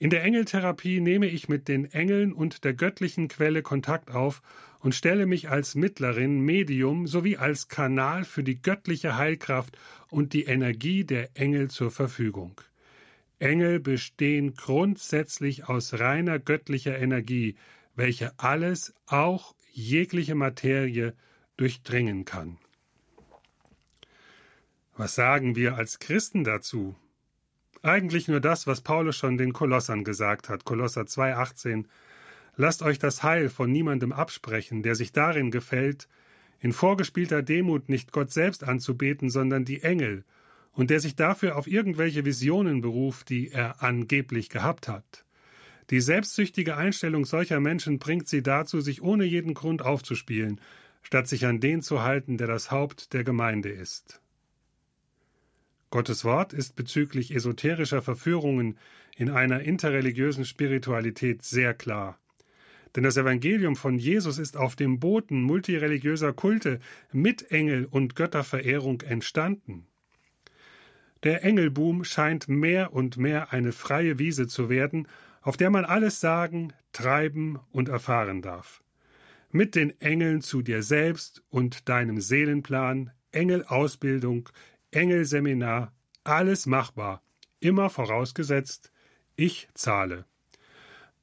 In 0.03 0.11
der 0.11 0.25
Engeltherapie 0.25 0.99
nehme 0.99 1.29
ich 1.29 1.49
mit 1.49 1.69
den 1.69 1.85
Engeln 1.85 2.33
und 2.33 2.65
der 2.65 2.75
göttlichen 2.75 3.29
Quelle 3.29 3.63
Kontakt 3.63 4.11
auf 4.11 4.43
und 4.81 4.97
stelle 4.97 5.27
mich 5.27 5.49
als 5.49 5.77
Mittlerin, 5.77 6.41
Medium 6.41 7.07
sowie 7.07 7.37
als 7.37 7.69
Kanal 7.69 8.25
für 8.25 8.43
die 8.43 8.61
göttliche 8.61 9.17
Heilkraft 9.17 9.79
und 10.09 10.33
die 10.33 10.43
Energie 10.43 11.05
der 11.05 11.31
Engel 11.35 11.71
zur 11.71 11.93
Verfügung. 11.93 12.61
Engel 13.39 13.79
bestehen 13.79 14.55
grundsätzlich 14.55 15.69
aus 15.69 15.95
reiner 15.95 16.41
göttlicher 16.41 16.99
Energie, 16.99 17.55
welche 17.95 18.37
alles, 18.41 18.93
auch 19.07 19.55
jegliche 19.71 20.35
Materie, 20.35 21.15
durchdringen 21.57 22.25
kann. 22.25 22.59
Was 24.97 25.15
sagen 25.15 25.55
wir 25.55 25.77
als 25.77 26.01
Christen 26.01 26.43
dazu? 26.43 26.97
Eigentlich 27.83 28.29
nur 28.29 28.41
das, 28.41 28.69
was 28.69 28.81
Paulus 28.81 29.17
schon 29.17 29.37
den 29.37 29.53
Kolossern 29.53 30.05
gesagt 30.05 30.49
hat, 30.49 30.65
Kolosser 30.65 31.03
2,18. 31.03 31.87
Lasst 32.57 32.83
euch 32.83 33.01
das 33.01 33.25
Heil 33.25 33.49
von 33.49 33.73
niemandem 33.73 34.13
absprechen, 34.13 34.85
der 34.85 34.95
sich 34.95 35.13
darin 35.13 35.51
gefällt, 35.51 36.09
in 36.61 36.73
vorgespielter 36.73 37.43
Demut 37.43 37.89
nicht 37.89 38.13
Gott 38.13 38.31
selbst 38.31 38.63
anzubeten, 38.63 39.31
sondern 39.31 39.65
die 39.65 39.83
Engel 39.83 40.25
und 40.73 40.91
der 40.91 41.01
sich 41.01 41.17
dafür 41.17 41.57
auf 41.57 41.67
irgendwelche 41.67 42.25
Visionen 42.25 42.81
beruft, 42.83 43.29
die 43.29 43.51
er 43.51 43.83
angeblich 43.83 44.49
gehabt 44.49 44.87
hat. 44.87 45.25
Die 45.91 46.01
selbstsüchtige 46.01 46.77
Einstellung 46.77 47.25
solcher 47.25 47.59
Menschen 47.59 47.99
bringt 47.99 48.29
sie 48.29 48.45
dazu, 48.45 48.81
sich 48.81 49.03
ohne 49.03 49.25
jeden 49.25 49.55
Grund 49.55 49.83
aufzuspielen, 49.83 50.61
statt 51.03 51.27
sich 51.27 51.47
an 51.47 51.59
den 51.59 51.83
zu 51.83 52.03
halten, 52.03 52.39
der 52.39 52.47
das 52.47 52.71
Haupt 52.71 53.13
der 53.13 53.25
Gemeinde 53.25 53.71
ist. 53.71 54.22
Gottes 55.93 56.25
Wort 56.25 56.55
ist 56.55 56.75
bezüglich 56.75 57.35
esoterischer 57.35 58.01
Verführungen 58.01 58.79
in 59.15 59.29
einer 59.29 59.61
interreligiösen 59.61 60.47
Spiritualität 60.47 61.43
sehr 61.43 61.75
klar. 61.75 62.19
Denn 62.97 63.05
das 63.05 63.19
Evangelium 63.19 63.77
von 63.77 63.99
Jesus 63.99 64.39
ist 64.39 64.57
auf 64.57 64.75
dem 64.75 65.01
Boden 65.01 65.43
multireligiöser 65.43 66.33
Kulte 66.33 66.81
mit 67.13 67.51
Engel 67.51 67.85
und 67.85 68.17
Götterverehrung 68.17 69.03
entstanden. 69.03 69.87
Der 71.25 71.45
Engelboom 71.45 72.05
scheint 72.05 72.49
mehr 72.49 72.95
und 72.95 73.19
mehr 73.19 73.53
eine 73.53 73.73
freie 73.73 74.19
Wiese 74.19 74.47
zu 74.47 74.71
werden, 74.71 75.07
auf 75.43 75.59
der 75.59 75.69
man 75.69 75.85
alles 75.85 76.21
sagen, 76.21 76.73
treiben 76.95 77.61
und 77.71 77.91
erfahren 77.91 78.41
darf. 78.41 78.83
Mit 79.51 79.75
den 79.75 80.01
Engeln 80.01 80.41
zu 80.41 80.63
dir 80.63 80.83
selbst 80.83 81.43
und 81.51 81.91
deinem 81.91 82.19
Seelenplan, 82.23 83.11
Engelausbildung, 83.31 84.49
Engelseminar, 84.93 85.93
alles 86.23 86.67
machbar, 86.67 87.23
immer 87.61 87.91
vorausgesetzt, 87.91 88.93
ich 89.37 89.69
zahle. 89.75 90.27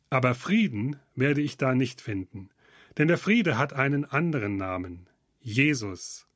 Aber 0.10 0.34
Frieden 0.34 0.98
werde 1.16 1.42
ich 1.42 1.58
da 1.58 1.76
nicht 1.76 2.02
finden, 2.02 2.50
denn 2.98 3.08
der 3.08 3.20
Friede 3.20 3.60
hat 3.60 3.74
einen 3.74 4.06
anderen 4.06 4.58
Namen, 4.58 5.08
Jesus. 5.40 6.28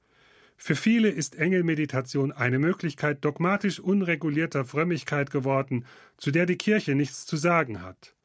Für 0.58 0.76
viele 0.76 1.10
ist 1.10 1.36
Engelmeditation 1.36 2.32
eine 2.32 2.60
Möglichkeit 2.60 3.26
dogmatisch 3.26 3.80
unregulierter 3.80 4.64
Frömmigkeit 4.64 5.32
geworden, 5.32 5.86
zu 6.18 6.30
der 6.30 6.46
die 6.46 6.58
Kirche 6.58 6.94
nichts 6.94 7.26
zu 7.26 7.36
sagen 7.36 7.82
hat. 7.82 8.16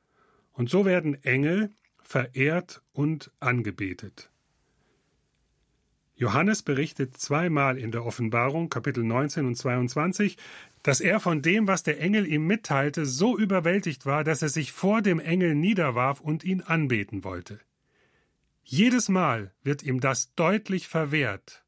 Und 0.53 0.69
so 0.69 0.85
werden 0.85 1.23
Engel 1.25 1.71
verehrt 2.03 2.83
und 2.93 3.33
angebetet. 3.41 4.31
Johannes 6.19 6.63
berichtet 6.63 7.17
zweimal 7.17 7.79
in 7.79 7.93
der 7.93 8.05
Offenbarung, 8.05 8.69
Kapitel 8.69 9.05
19 9.05 9.47
und 9.47 9.55
22, 9.55 10.37
dass 10.83 11.01
er 11.01 11.21
von 11.21 11.43
dem, 11.43 11.67
was 11.67 11.85
der 11.85 12.01
Engel 12.01 12.27
ihm 12.27 12.47
mitteilte, 12.47 13.07
so 13.07 13.39
überwältigt 13.39 14.05
war, 14.05 14.25
dass 14.25 14.43
er 14.43 14.49
sich 14.49 14.73
vor 14.73 15.01
dem 15.01 15.21
Engel 15.21 15.55
niederwarf 15.55 16.21
und 16.21 16.45
ihn 16.45 16.61
anbeten 16.61 17.25
wollte. 17.25 17.61
Jedes 18.63 19.09
Mal 19.09 19.55
wird 19.63 19.83
ihm 19.83 20.01
das 20.01 20.35
deutlich 20.35 20.89
verwehrt, 20.89 21.65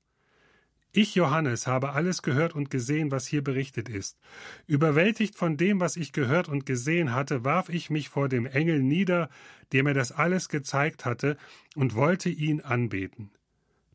ich, 0.92 1.14
Johannes, 1.14 1.68
habe 1.68 1.92
alles 1.92 2.20
gehört 2.20 2.56
und 2.56 2.68
gesehen, 2.68 3.12
was 3.12 3.24
hier 3.24 3.44
berichtet 3.44 3.88
ist. 3.88 4.18
Überwältigt 4.66 5.36
von 5.36 5.56
dem, 5.56 5.78
was 5.78 5.96
ich 5.96 6.12
gehört 6.12 6.48
und 6.48 6.66
gesehen 6.66 7.14
hatte, 7.14 7.44
warf 7.44 7.68
ich 7.68 7.90
mich 7.90 8.08
vor 8.08 8.28
dem 8.28 8.44
Engel 8.44 8.82
nieder, 8.82 9.30
dem 9.72 9.86
er 9.86 9.94
das 9.94 10.10
alles 10.10 10.48
gezeigt 10.48 11.04
hatte, 11.04 11.36
und 11.76 11.94
wollte 11.94 12.28
ihn 12.28 12.60
anbeten. 12.60 13.30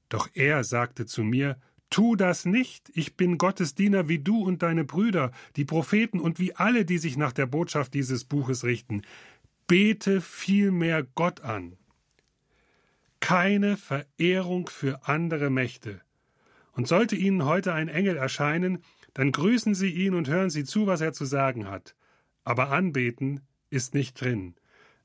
Doch 0.09 0.29
er 0.33 0.63
sagte 0.63 1.05
zu 1.05 1.23
mir, 1.23 1.57
Tu 1.89 2.15
das 2.15 2.45
nicht, 2.45 2.91
ich 2.93 3.15
bin 3.15 3.37
Gottes 3.37 3.75
Diener 3.75 4.09
wie 4.09 4.19
du 4.19 4.43
und 4.43 4.63
deine 4.63 4.83
Brüder, 4.83 5.31
die 5.55 5.65
Propheten 5.65 6.19
und 6.19 6.39
wie 6.39 6.55
alle, 6.55 6.83
die 6.83 6.97
sich 6.97 7.15
nach 7.15 7.31
der 7.31 7.45
Botschaft 7.45 7.93
dieses 7.93 8.25
Buches 8.25 8.63
richten. 8.63 9.03
Bete 9.67 10.19
vielmehr 10.21 11.03
Gott 11.03 11.41
an. 11.41 11.77
Keine 13.19 13.77
Verehrung 13.77 14.67
für 14.67 15.07
andere 15.07 15.49
Mächte, 15.49 16.01
und 16.75 16.87
sollte 16.87 17.15
Ihnen 17.15 17.45
heute 17.45 17.73
ein 17.73 17.87
Engel 17.87 18.17
erscheinen, 18.17 18.83
dann 19.13 19.31
grüßen 19.31 19.73
Sie 19.73 19.89
ihn 19.89 20.13
und 20.13 20.27
hören 20.27 20.49
Sie 20.49 20.65
zu, 20.65 20.87
was 20.87 21.01
er 21.01 21.13
zu 21.13 21.25
sagen 21.25 21.69
hat. 21.69 21.95
Aber 22.43 22.69
anbeten 22.71 23.41
ist 23.69 23.93
nicht 23.93 24.19
drin. 24.19 24.55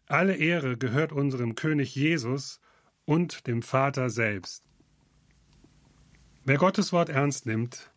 Alle 0.06 0.34
Ehre 0.34 0.76
gehört 0.76 1.12
unserem 1.12 1.54
König 1.54 1.94
Jesus 1.94 2.60
und 3.04 3.46
dem 3.46 3.62
Vater 3.62 4.10
selbst. 4.10 4.69
Wer 6.50 6.58
Gottes 6.58 6.92
Wort 6.92 7.10
ernst 7.10 7.46
nimmt, 7.46 7.92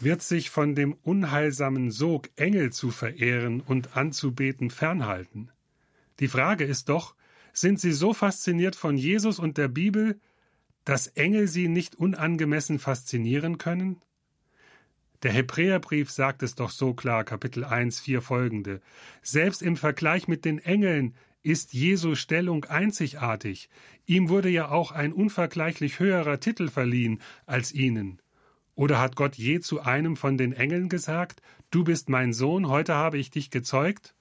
wird 0.00 0.22
sich 0.22 0.48
von 0.48 0.74
dem 0.74 0.94
unheilsamen 1.02 1.90
Sog, 1.90 2.30
Engel 2.36 2.72
zu 2.72 2.90
verehren 2.90 3.60
und 3.60 3.98
anzubeten, 3.98 4.70
fernhalten. 4.70 5.50
Die 6.18 6.28
Frage 6.28 6.64
ist 6.64 6.88
doch, 6.88 7.14
sind 7.52 7.78
Sie 7.78 7.92
so 7.92 8.14
fasziniert 8.14 8.76
von 8.76 8.96
Jesus 8.96 9.38
und 9.38 9.58
der 9.58 9.68
Bibel, 9.68 10.18
dass 10.86 11.06
Engel 11.06 11.48
sie 11.48 11.68
nicht 11.68 11.94
unangemessen 11.94 12.78
faszinieren 12.78 13.58
können? 13.58 14.00
Der 15.22 15.32
Hebräerbrief 15.32 16.10
sagt 16.10 16.42
es 16.42 16.54
doch 16.54 16.70
so 16.70 16.94
klar, 16.94 17.24
Kapitel 17.24 17.62
1, 17.62 18.00
4 18.00 18.22
folgende. 18.22 18.80
Selbst 19.20 19.60
im 19.60 19.76
Vergleich 19.76 20.28
mit 20.28 20.46
den 20.46 20.60
Engeln 20.60 21.14
ist 21.42 21.72
Jesu 21.72 22.14
Stellung 22.14 22.64
einzigartig. 22.64 23.68
Ihm 24.06 24.28
wurde 24.28 24.48
ja 24.48 24.70
auch 24.70 24.92
ein 24.92 25.12
unvergleichlich 25.12 25.98
höherer 25.98 26.40
Titel 26.40 26.68
verliehen 26.68 27.20
als 27.46 27.72
ihnen. 27.72 28.20
Oder 28.74 29.00
hat 29.00 29.16
Gott 29.16 29.36
je 29.36 29.60
zu 29.60 29.80
einem 29.80 30.16
von 30.16 30.38
den 30.38 30.52
Engeln 30.52 30.88
gesagt, 30.88 31.42
Du 31.70 31.84
bist 31.84 32.10
mein 32.10 32.34
Sohn, 32.34 32.68
heute 32.68 32.94
habe 32.94 33.16
ich 33.16 33.30
dich 33.30 33.50
gezeugt? 33.50 34.14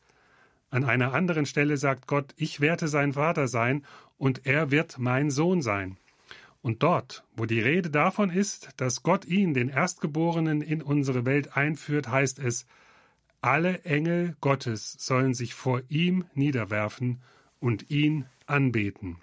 An 0.70 0.86
einer 0.86 1.14
anderen 1.14 1.46
Stelle 1.46 1.76
sagt 1.76 2.08
Gott, 2.08 2.34
ich 2.38 2.62
werde 2.62 2.88
sein 2.88 3.12
Vater 3.12 3.50
sein, 3.50 3.86
und 4.18 4.46
er 4.46 4.72
wird 4.72 5.00
mein 5.00 5.30
Sohn 5.30 5.62
sein. 5.62 5.98
Und 6.62 6.82
dort, 6.82 7.26
wo 7.36 7.46
die 7.46 7.60
Rede 7.60 7.90
davon 7.90 8.30
ist, 8.30 8.70
dass 8.78 9.04
Gott 9.04 9.26
ihn, 9.26 9.54
den 9.54 9.68
Erstgeborenen, 9.68 10.62
in 10.62 10.82
unsere 10.82 11.26
Welt 11.26 11.58
einführt, 11.58 12.08
heißt 12.08 12.40
es 12.40 12.68
Alle 13.42 13.82
Engel 13.86 14.36
Gottes 14.40 14.96
sollen 15.00 15.34
sich 15.34 15.56
vor 15.56 15.82
ihm 15.90 16.26
niederwerfen 16.36 17.22
und 17.60 17.90
ihn 17.90 18.26
anbeten. 18.46 19.18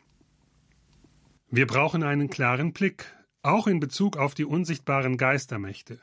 Wir 1.50 1.66
brauchen 1.66 2.02
einen 2.02 2.28
klaren 2.28 2.72
Blick, 2.72 3.06
auch 3.42 3.68
in 3.68 3.78
Bezug 3.78 4.16
auf 4.16 4.34
die 4.34 4.44
unsichtbaren 4.44 5.16
Geistermächte. 5.16 6.00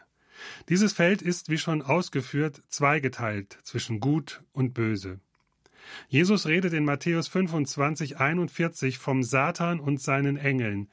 Dieses 0.69 0.93
Feld 0.93 1.21
ist, 1.21 1.49
wie 1.49 1.58
schon 1.58 1.82
ausgeführt, 1.82 2.62
zweigeteilt 2.69 3.60
zwischen 3.63 3.99
Gut 3.99 4.43
und 4.54 4.73
Böse. 4.73 5.19
Jesus 6.08 6.47
redet 6.47 6.73
in 6.73 6.86
Matthäus 6.86 7.28
25, 7.28 8.17
41 8.17 8.97
vom 8.97 9.23
Satan 9.23 9.80
und 9.80 10.01
seinen 10.01 10.38
Engeln, 10.38 10.89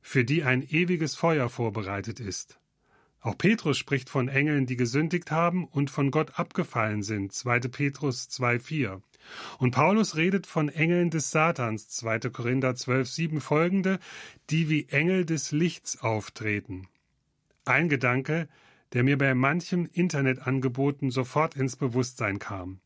für 0.00 0.24
die 0.24 0.44
ein 0.44 0.62
ewiges 0.62 1.14
Feuer 1.14 1.48
vorbereitet 1.48 2.20
ist. 2.20 2.58
Auch 3.20 3.36
Petrus 3.36 3.76
spricht 3.76 4.10
von 4.10 4.28
Engeln, 4.28 4.66
die 4.66 4.76
gesündigt 4.76 5.30
haben 5.30 5.66
und 5.66 5.90
von 5.90 6.10
Gott 6.10 6.38
abgefallen 6.38 7.02
sind, 7.02 7.32
2. 7.32 7.60
Petrus 7.60 8.28
2,4. 8.30 9.02
Und 9.58 9.72
Paulus 9.72 10.16
redet 10.16 10.46
von 10.46 10.68
Engeln 10.68 11.10
des 11.10 11.30
Satans, 11.30 11.88
2. 11.88 12.30
Korinther 12.30 12.70
12,7 12.70 13.40
folgende, 13.40 13.98
die 14.50 14.68
wie 14.68 14.88
Engel 14.88 15.24
des 15.24 15.50
Lichts 15.50 16.00
auftreten. 16.00 16.86
Ein 17.64 17.88
Gedanke, 17.88 18.48
der 18.92 19.02
mir 19.02 19.18
bei 19.18 19.34
manchem 19.34 19.88
Internetangeboten 19.92 21.10
sofort 21.10 21.56
ins 21.56 21.76
Bewusstsein 21.76 22.38
kam. 22.38 22.80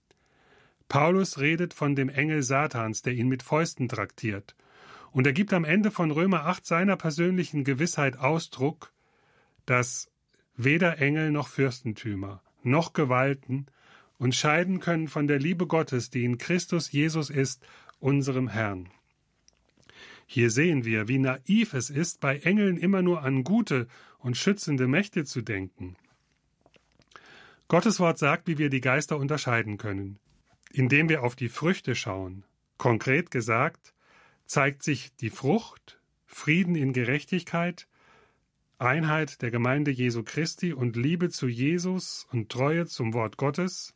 Paulus 0.88 1.38
redet 1.38 1.74
von 1.74 1.94
dem 1.94 2.08
Engel 2.08 2.42
Satans, 2.42 3.02
der 3.02 3.12
ihn 3.12 3.28
mit 3.28 3.42
Fäusten 3.42 3.88
traktiert. 3.88 4.56
Und 5.10 5.26
er 5.26 5.32
gibt 5.32 5.52
am 5.52 5.64
Ende 5.64 5.90
von 5.90 6.10
Römer 6.10 6.46
8 6.46 6.66
seiner 6.66 6.96
persönlichen 6.96 7.64
Gewissheit 7.64 8.18
Ausdruck, 8.18 8.92
dass 9.64 10.11
weder 10.56 10.98
Engel 11.00 11.30
noch 11.30 11.48
Fürstentümer, 11.48 12.42
noch 12.62 12.92
Gewalten 12.92 13.66
uns 14.22 14.36
scheiden 14.36 14.78
können 14.78 15.08
von 15.08 15.26
der 15.26 15.40
Liebe 15.40 15.66
Gottes, 15.66 16.08
die 16.08 16.24
in 16.24 16.38
Christus 16.38 16.92
Jesus 16.92 17.28
ist, 17.28 17.66
unserem 17.98 18.46
Herrn. 18.46 18.88
Hier 20.26 20.48
sehen 20.48 20.84
wir, 20.84 21.08
wie 21.08 21.18
naiv 21.18 21.74
es 21.74 21.90
ist, 21.90 22.20
bei 22.20 22.38
Engeln 22.38 22.76
immer 22.76 23.02
nur 23.02 23.22
an 23.22 23.42
gute 23.42 23.88
und 24.18 24.36
schützende 24.36 24.86
Mächte 24.86 25.24
zu 25.24 25.42
denken. 25.42 25.96
Gottes 27.66 27.98
Wort 27.98 28.18
sagt, 28.18 28.46
wie 28.46 28.58
wir 28.58 28.70
die 28.70 28.80
Geister 28.80 29.18
unterscheiden 29.18 29.76
können, 29.76 30.20
indem 30.70 31.08
wir 31.08 31.24
auf 31.24 31.34
die 31.34 31.48
Früchte 31.48 31.96
schauen. 31.96 32.44
Konkret 32.78 33.30
gesagt, 33.30 33.92
zeigt 34.46 34.84
sich 34.84 35.14
die 35.16 35.30
Frucht, 35.30 36.00
Frieden 36.26 36.76
in 36.76 36.92
Gerechtigkeit, 36.92 37.88
Einheit 38.82 39.42
der 39.42 39.50
Gemeinde 39.50 39.90
Jesu 39.90 40.22
Christi 40.22 40.72
und 40.72 40.96
Liebe 40.96 41.30
zu 41.30 41.46
Jesus 41.46 42.26
und 42.32 42.50
Treue 42.50 42.86
zum 42.86 43.14
Wort 43.14 43.36
Gottes. 43.36 43.94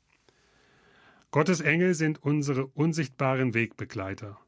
Gottes 1.30 1.60
Engel 1.60 1.94
sind 1.94 2.22
unsere 2.22 2.66
unsichtbaren 2.66 3.52
Wegbegleiter. 3.52 4.38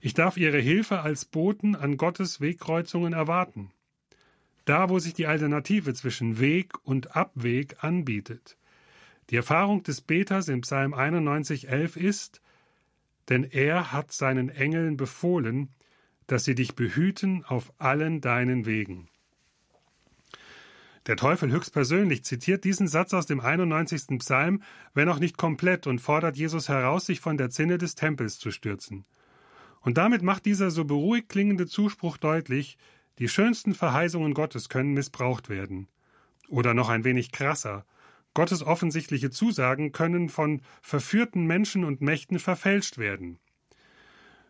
Ich 0.00 0.14
darf 0.14 0.36
ihre 0.36 0.58
Hilfe 0.58 1.00
als 1.00 1.24
Boten 1.24 1.74
an 1.74 1.96
Gottes 1.96 2.40
Wegkreuzungen 2.40 3.12
erwarten. 3.12 3.70
Da, 4.64 4.90
wo 4.90 4.98
sich 4.98 5.14
die 5.14 5.26
Alternative 5.26 5.94
zwischen 5.94 6.38
Weg 6.38 6.74
und 6.84 7.16
Abweg 7.16 7.82
anbietet. 7.82 8.58
Die 9.30 9.36
Erfahrung 9.36 9.82
des 9.82 10.00
Beters 10.00 10.48
im 10.48 10.60
Psalm 10.60 10.94
91,11 10.94 11.96
ist, 11.96 12.42
denn 13.28 13.44
er 13.44 13.92
hat 13.92 14.12
seinen 14.12 14.48
Engeln 14.48 14.96
befohlen, 14.96 15.70
dass 16.26 16.44
sie 16.44 16.54
dich 16.54 16.74
behüten 16.74 17.44
auf 17.44 17.72
allen 17.78 18.20
deinen 18.20 18.66
Wegen. 18.66 19.08
Der 21.08 21.16
Teufel 21.16 21.50
höchstpersönlich 21.50 22.22
zitiert 22.22 22.64
diesen 22.64 22.86
Satz 22.86 23.14
aus 23.14 23.24
dem 23.24 23.40
91. 23.40 24.18
Psalm, 24.18 24.62
wenn 24.92 25.08
auch 25.08 25.18
nicht 25.18 25.38
komplett, 25.38 25.86
und 25.86 26.00
fordert 26.00 26.36
Jesus 26.36 26.68
heraus, 26.68 27.06
sich 27.06 27.20
von 27.20 27.38
der 27.38 27.48
Zinne 27.48 27.78
des 27.78 27.94
Tempels 27.94 28.38
zu 28.38 28.50
stürzen. 28.50 29.06
Und 29.80 29.96
damit 29.96 30.20
macht 30.20 30.44
dieser 30.44 30.70
so 30.70 30.84
beruhigt 30.84 31.30
klingende 31.30 31.66
Zuspruch 31.66 32.18
deutlich, 32.18 32.76
die 33.18 33.28
schönsten 33.28 33.74
Verheißungen 33.74 34.34
Gottes 34.34 34.68
können 34.68 34.92
missbraucht 34.92 35.48
werden. 35.48 35.88
Oder 36.46 36.74
noch 36.74 36.90
ein 36.90 37.04
wenig 37.04 37.32
krasser, 37.32 37.86
Gottes 38.34 38.62
offensichtliche 38.62 39.30
Zusagen 39.30 39.92
können 39.92 40.28
von 40.28 40.60
verführten 40.82 41.46
Menschen 41.46 41.84
und 41.84 42.02
Mächten 42.02 42.38
verfälscht 42.38 42.98
werden. 42.98 43.38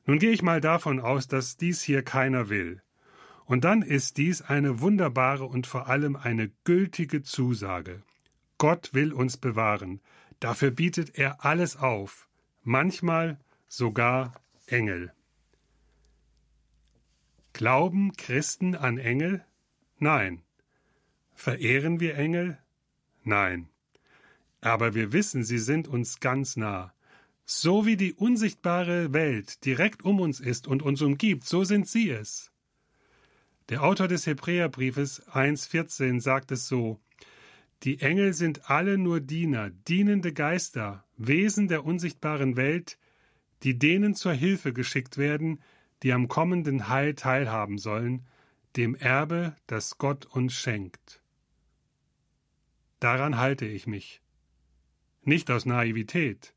Nun 0.07 0.19
gehe 0.19 0.33
ich 0.33 0.43
mal 0.43 0.61
davon 0.61 0.99
aus, 0.99 1.29
dass 1.29 1.57
dies 1.57 1.83
hier 1.83 2.03
keiner 2.03 2.49
will. 2.49 2.83
Und 3.49 3.65
dann 3.65 3.81
ist 3.81 4.19
dies 4.19 4.43
eine 4.43 4.81
wunderbare 4.81 5.47
und 5.47 5.67
vor 5.67 5.87
allem 5.87 6.17
eine 6.17 6.51
gültige 6.65 7.23
Zusage. 7.23 8.03
Gott 8.59 8.93
will 8.93 9.11
uns 9.11 9.39
bewahren. 9.39 10.03
Dafür 10.39 10.71
bietet 10.71 11.19
er 11.19 11.47
alles 11.47 11.77
auf, 11.77 12.29
manchmal 12.63 13.41
sogar 13.67 14.35
Engel. 14.67 15.15
Glauben 17.55 18.13
Christen 18.19 18.75
an 18.75 18.99
Engel? 18.99 19.43
Nein. 19.99 20.43
Verehren 21.35 22.01
wir 22.01 22.19
Engel? 22.19 22.59
Nein. 23.25 23.71
Aber 24.61 24.95
wir 24.95 25.15
wissen, 25.15 25.43
sie 25.43 25.59
sind 25.59 25.89
uns 25.89 26.21
ganz 26.21 26.59
nah. 26.59 26.93
So 27.47 27.87
wie 27.87 27.97
die 27.97 28.13
unsichtbare 28.13 29.15
Welt 29.15 29.65
direkt 29.65 30.05
um 30.05 30.21
uns 30.21 30.39
ist 30.39 30.69
und 30.69 30.83
uns 30.83 31.01
umgibt, 31.01 31.45
so 31.45 31.65
sind 31.65 31.89
sie 31.89 32.11
es. 32.11 32.53
Der 33.69 33.83
Autor 33.83 34.09
des 34.09 34.27
Hebräerbriefes 34.27 35.27
1,14 35.29 36.23
sagt 36.23 36.53
es 36.53 36.69
so: 36.69 36.99
Die 37.83 38.01
Engel 38.01 38.33
sind 38.33 38.71
alle 38.71 38.97
nur 38.97 39.21
Diener, 39.21 39.69
dienende 39.69 40.33
Geister, 40.33 41.05
Wesen 41.19 41.69
der 41.69 41.85
unsichtbaren 41.85 42.57
Welt, 42.57 42.99
die 43.63 43.79
denen 43.79 44.15
zur 44.15 44.33
Hilfe 44.33 44.73
geschickt 44.73 45.19
werden, 45.19 45.61
die 46.03 46.15
am 46.15 46.29
kommenden 46.29 46.89
Heil 46.89 47.15
teilhaben 47.15 47.77
sollen, 47.77 48.27
dem 48.77 48.95
Erbe, 48.95 49.55
das 49.67 49.99
Gott 49.99 50.25
uns 50.25 50.55
schenkt. 50.55 51.21
Daran 53.01 53.37
halte 53.37 53.67
ich 53.67 53.87
mich. 53.87 54.23
Nicht 55.25 55.51
aus 55.51 55.67
Naivität, 55.67 56.55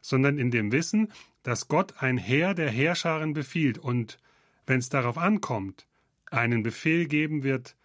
sondern 0.00 0.38
in 0.38 0.50
dem 0.50 0.72
Wissen, 0.72 1.12
dass 1.44 1.68
Gott 1.68 2.02
ein 2.02 2.18
Heer 2.18 2.54
der 2.54 2.70
Heerscharen 2.70 3.32
befiehlt 3.32 3.78
und, 3.78 4.18
wenn 4.66 4.80
es 4.80 4.88
darauf 4.88 5.18
ankommt, 5.18 5.86
einen 6.30 6.62
Befehl 6.62 7.06
geben 7.06 7.42
wird, 7.42 7.76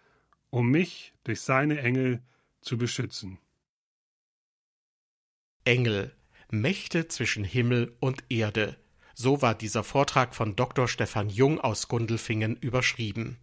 um 0.50 0.70
mich 0.70 1.14
durch 1.24 1.40
seine 1.40 1.80
Engel 1.80 2.22
zu 2.60 2.78
beschützen. 2.78 3.38
Engel, 5.64 6.14
Mächte 6.50 7.08
zwischen 7.08 7.44
Himmel 7.44 7.96
und 8.00 8.24
Erde. 8.28 8.76
So 9.14 9.42
war 9.42 9.54
dieser 9.54 9.84
Vortrag 9.84 10.34
von 10.34 10.56
Dr. 10.56 10.88
Stefan 10.88 11.30
Jung 11.30 11.60
aus 11.60 11.88
Gundelfingen 11.88 12.56
überschrieben. 12.56 13.38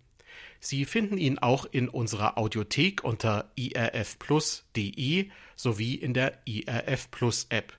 Sie 0.60 0.86
finden 0.86 1.18
ihn 1.18 1.40
auch 1.40 1.66
in 1.66 1.90
unserer 1.90 2.38
Audiothek 2.38 3.04
unter 3.04 3.52
irfplus.de 3.56 5.30
sowie 5.56 5.96
in 5.96 6.14
der 6.14 6.38
IRF 6.46 7.10
Plus 7.10 7.48
App. 7.50 7.78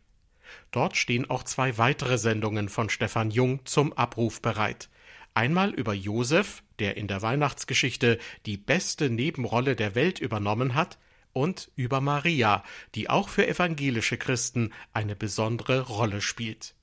Dort 0.70 0.96
stehen 0.96 1.30
auch 1.30 1.44
zwei 1.44 1.78
weitere 1.78 2.18
Sendungen 2.18 2.68
von 2.68 2.90
Stefan 2.90 3.30
Jung 3.30 3.64
zum 3.64 3.92
Abruf 3.92 4.42
bereit. 4.42 4.88
Einmal 5.34 5.70
über 5.70 5.94
Josef, 5.94 6.62
der 6.78 6.96
in 6.96 7.08
der 7.08 7.22
Weihnachtsgeschichte 7.22 8.18
die 8.46 8.56
beste 8.56 9.08
Nebenrolle 9.08 9.76
der 9.76 9.94
Welt 9.94 10.18
übernommen 10.18 10.74
hat, 10.74 10.98
und 11.32 11.70
über 11.76 12.00
Maria, 12.00 12.62
die 12.94 13.08
auch 13.08 13.28
für 13.28 13.46
evangelische 13.46 14.18
Christen 14.18 14.72
eine 14.92 15.16
besondere 15.16 15.80
Rolle 15.80 16.20
spielt. 16.20 16.74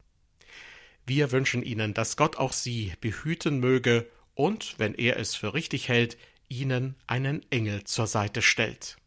Wir 1.06 1.32
wünschen 1.32 1.64
Ihnen, 1.64 1.94
dass 1.94 2.18
Gott 2.18 2.38
auch 2.38 2.54
Sie 2.54 2.94
behüten 3.02 3.60
möge 3.60 4.08
und, 4.36 4.76
wenn 4.78 4.94
er 4.94 5.18
es 5.18 5.36
für 5.36 5.54
richtig 5.54 5.88
hält, 5.88 6.18
Ihnen 6.50 6.96
einen 7.08 7.46
Engel 7.52 7.84
zur 7.84 8.08
Seite 8.08 8.42
stellt. 8.42 8.99